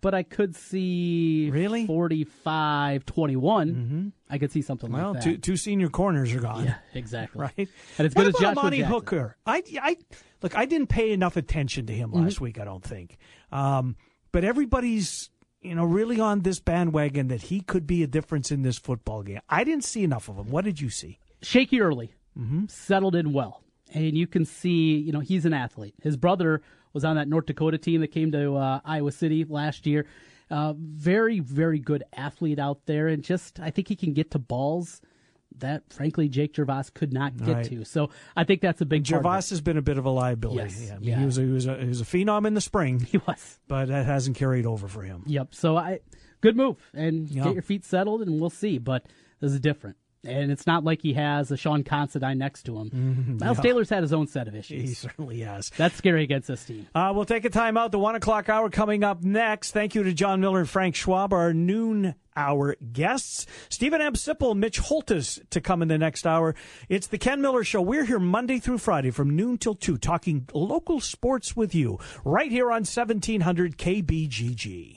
[0.00, 4.12] But I could see really 45 21.
[4.30, 4.96] I could see something Mm-hmm.
[4.98, 5.24] Well, like that.
[5.24, 6.64] two two senior corners are gone.
[6.66, 7.40] Yeah, exactly.
[7.56, 7.68] Right.
[7.98, 8.92] And as what good as about Joshua Monty Jackson.
[8.94, 9.36] Hooker?
[9.46, 9.96] I, I
[10.42, 10.56] look.
[10.56, 12.40] I didn't pay enough attention to him last Mhm.
[12.40, 12.60] week.
[12.60, 13.16] I don't think.
[13.50, 13.96] Um,
[14.32, 15.30] but everybody's
[15.62, 19.22] you know really on this bandwagon that he could be a difference in this football
[19.22, 19.40] game.
[19.48, 20.50] I didn't see enough of him.
[20.50, 21.18] What did you see?
[21.42, 22.66] shaky early, Mm-hmm.
[22.68, 25.94] settled in well, and you can see, you know, he's an athlete.
[26.02, 29.86] His brother was on that North Dakota team that came to uh, Iowa City last
[29.86, 30.06] year.
[30.50, 34.38] Uh, very, very good athlete out there, and just I think he can get to
[34.38, 35.00] balls
[35.58, 37.64] that, frankly, Jake Gervase could not get Right.
[37.66, 37.84] to.
[37.84, 39.28] So I think that's a big part of it.
[39.28, 40.60] Gervase has been a bit of a liability.
[40.62, 41.18] Yes, Yeah, I mean, yeah.
[41.20, 43.00] He was a, he was a he was a phenom in the spring.
[43.10, 45.22] He was, but that hasn't carried over for him.
[45.26, 45.54] Yep.
[45.54, 46.00] So I
[46.40, 47.44] good move and Yeah.
[47.44, 48.78] get your feet settled, and we'll see.
[48.78, 49.04] But
[49.40, 49.96] this is different.
[50.24, 52.90] And it's not like he has a Sean Considine next to him.
[52.90, 53.62] Mhm, Miles yeah.
[53.62, 54.88] Taylor's had his own set of issues.
[54.88, 55.70] He certainly has.
[55.76, 56.86] That's scary against this team.
[56.94, 57.92] Uh, we'll take a time out.
[57.92, 59.70] The one o'clock hour coming up next.
[59.70, 63.46] Thank you to John Miller and Frank Schwab, our noon hour guests.
[63.68, 64.14] Steven M.
[64.14, 66.54] Sipple, Mitch Holthus to come in the next hour.
[66.88, 67.80] It's the Ken Miller Show.
[67.82, 72.50] We're here Monday through Friday from noon till 2, talking local sports with you, right
[72.50, 74.96] here on 1700 KBGG.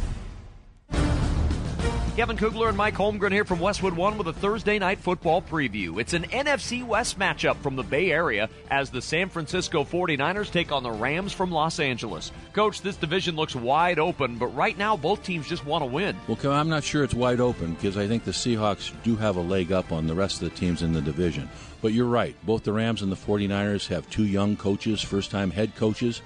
[2.17, 5.97] Kevin Kugler and Mike Holmgren here from Westwood One with a Thursday night football preview.
[5.97, 10.73] It's an NFC West matchup from the Bay Area as the San Francisco 49ers take
[10.73, 12.33] on the Rams from Los Angeles.
[12.51, 16.17] Coach, this division looks wide open, but right now both teams just want to win.
[16.27, 19.41] Well, I'm not sure it's wide open because I think the Seahawks do have a
[19.41, 21.49] leg up on the rest of the teams in the division.
[21.81, 22.35] But you're right.
[22.43, 26.21] Both the Rams and the 49ers have two young coaches, first time head coaches,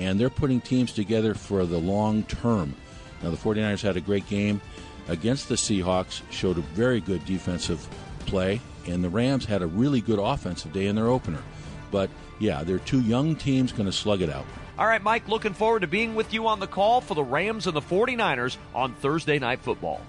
[0.00, 2.74] and they're putting teams together for the long term.
[3.22, 4.60] Now, the 49ers had a great game
[5.08, 7.86] against the Seahawks, showed a very good defensive
[8.26, 11.42] play, and the Rams had a really good offensive day in their opener.
[11.90, 14.44] But yeah, they're two young teams going to slug it out.
[14.78, 17.66] All right, Mike, looking forward to being with you on the call for the Rams
[17.66, 20.00] and the 49ers on Thursday Night Football.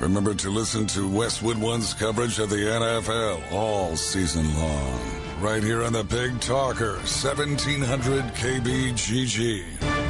[0.00, 5.00] Remember to listen to Westwood One's coverage of the NFL all season long.
[5.40, 10.09] Right here on the Big Talker, 1700 KBGG.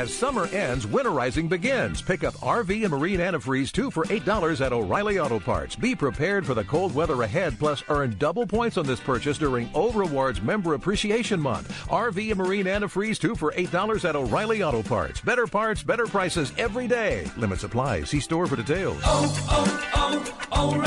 [0.00, 2.00] As summer ends, winterizing begins.
[2.00, 5.76] Pick up RV and marine antifreeze two for $8 at O'Reilly Auto Parts.
[5.76, 9.68] Be prepared for the cold weather ahead, plus earn double points on this purchase during
[9.74, 11.68] O Rewards Member Appreciation Month.
[11.88, 15.20] RV and marine antifreeze two for $8 at O'Reilly Auto Parts.
[15.20, 17.30] Better parts, better prices every day.
[17.36, 18.02] Limit supply.
[18.04, 19.02] See store for details.
[19.04, 20.80] Oh, oh, oh,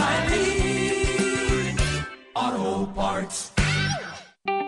[2.33, 3.52] O'Reilly Auto Parts.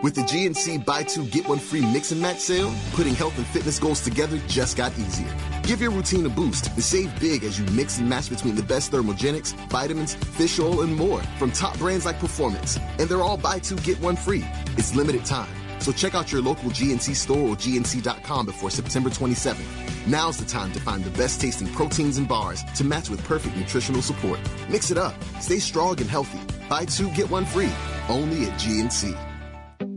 [0.05, 3.47] With the GNC Buy Two Get One Free Mix and Match sale, putting health and
[3.47, 5.35] fitness goals together just got easier.
[5.63, 8.61] Give your routine a boost and save big as you mix and match between the
[8.61, 12.77] best thermogenics, vitamins, fish oil, and more from top brands like Performance.
[12.99, 14.45] And they're all Buy Two Get One Free.
[14.77, 15.49] It's limited time.
[15.79, 20.05] So check out your local GNC store or GNC.com before September 27th.
[20.07, 23.57] Now's the time to find the best tasting proteins and bars to match with perfect
[23.57, 24.39] nutritional support.
[24.69, 25.15] Mix it up.
[25.41, 26.41] Stay strong and healthy.
[26.69, 27.71] Buy two, get one free.
[28.07, 29.34] Only at GNC.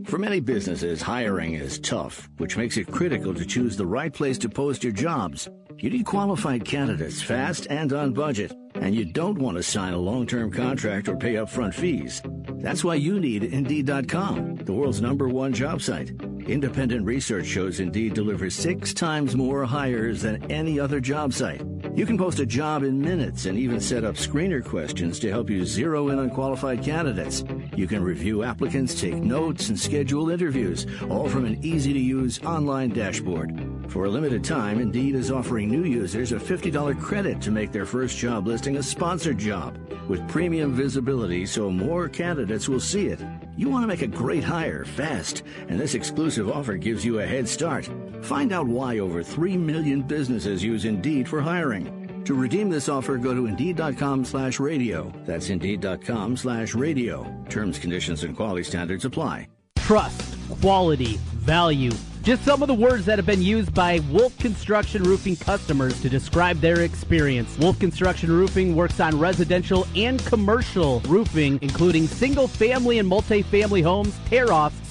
[0.09, 4.39] For many businesses, hiring is tough, which makes it critical to choose the right place
[4.39, 5.47] to post your jobs.
[5.77, 9.99] You need qualified candidates fast and on budget, and you don't want to sign a
[9.99, 12.23] long-term contract or pay upfront fees.
[12.55, 16.09] That's why you need Indeed.com, the world's number one job site.
[16.47, 21.61] Independent research shows Indeed delivers six times more hires than any other job site.
[21.93, 25.51] You can post a job in minutes and even set up screener questions to help
[25.51, 27.43] you zero in on qualified candidates.
[27.75, 32.41] You can review applicants, take notes, and schedule interviews, all from an easy to use
[32.43, 33.53] online dashboard.
[33.87, 37.85] For a limited time, Indeed is offering new users a $50 credit to make their
[37.85, 43.19] first job listing a sponsored job with premium visibility so more candidates will see it.
[43.55, 47.25] You want to make a great hire fast, and this exclusive offer gives you a
[47.25, 47.89] head start.
[48.21, 51.98] Find out why over 3 million businesses use Indeed for hiring.
[52.29, 55.11] To redeem this offer, go to Indeed.com slash radio.
[55.25, 57.25] That's Indeed.com slash radio.
[57.49, 59.47] Terms, conditions, and quality standards apply.
[59.77, 61.91] Trust, quality, value.
[62.21, 66.07] Just some of the words that have been used by Wolf Construction Roofing customers to
[66.07, 67.57] describe their experience.
[67.57, 74.15] Wolf Construction Roofing works on residential and commercial roofing, including single family and multi-family homes,
[74.27, 74.88] tear offs,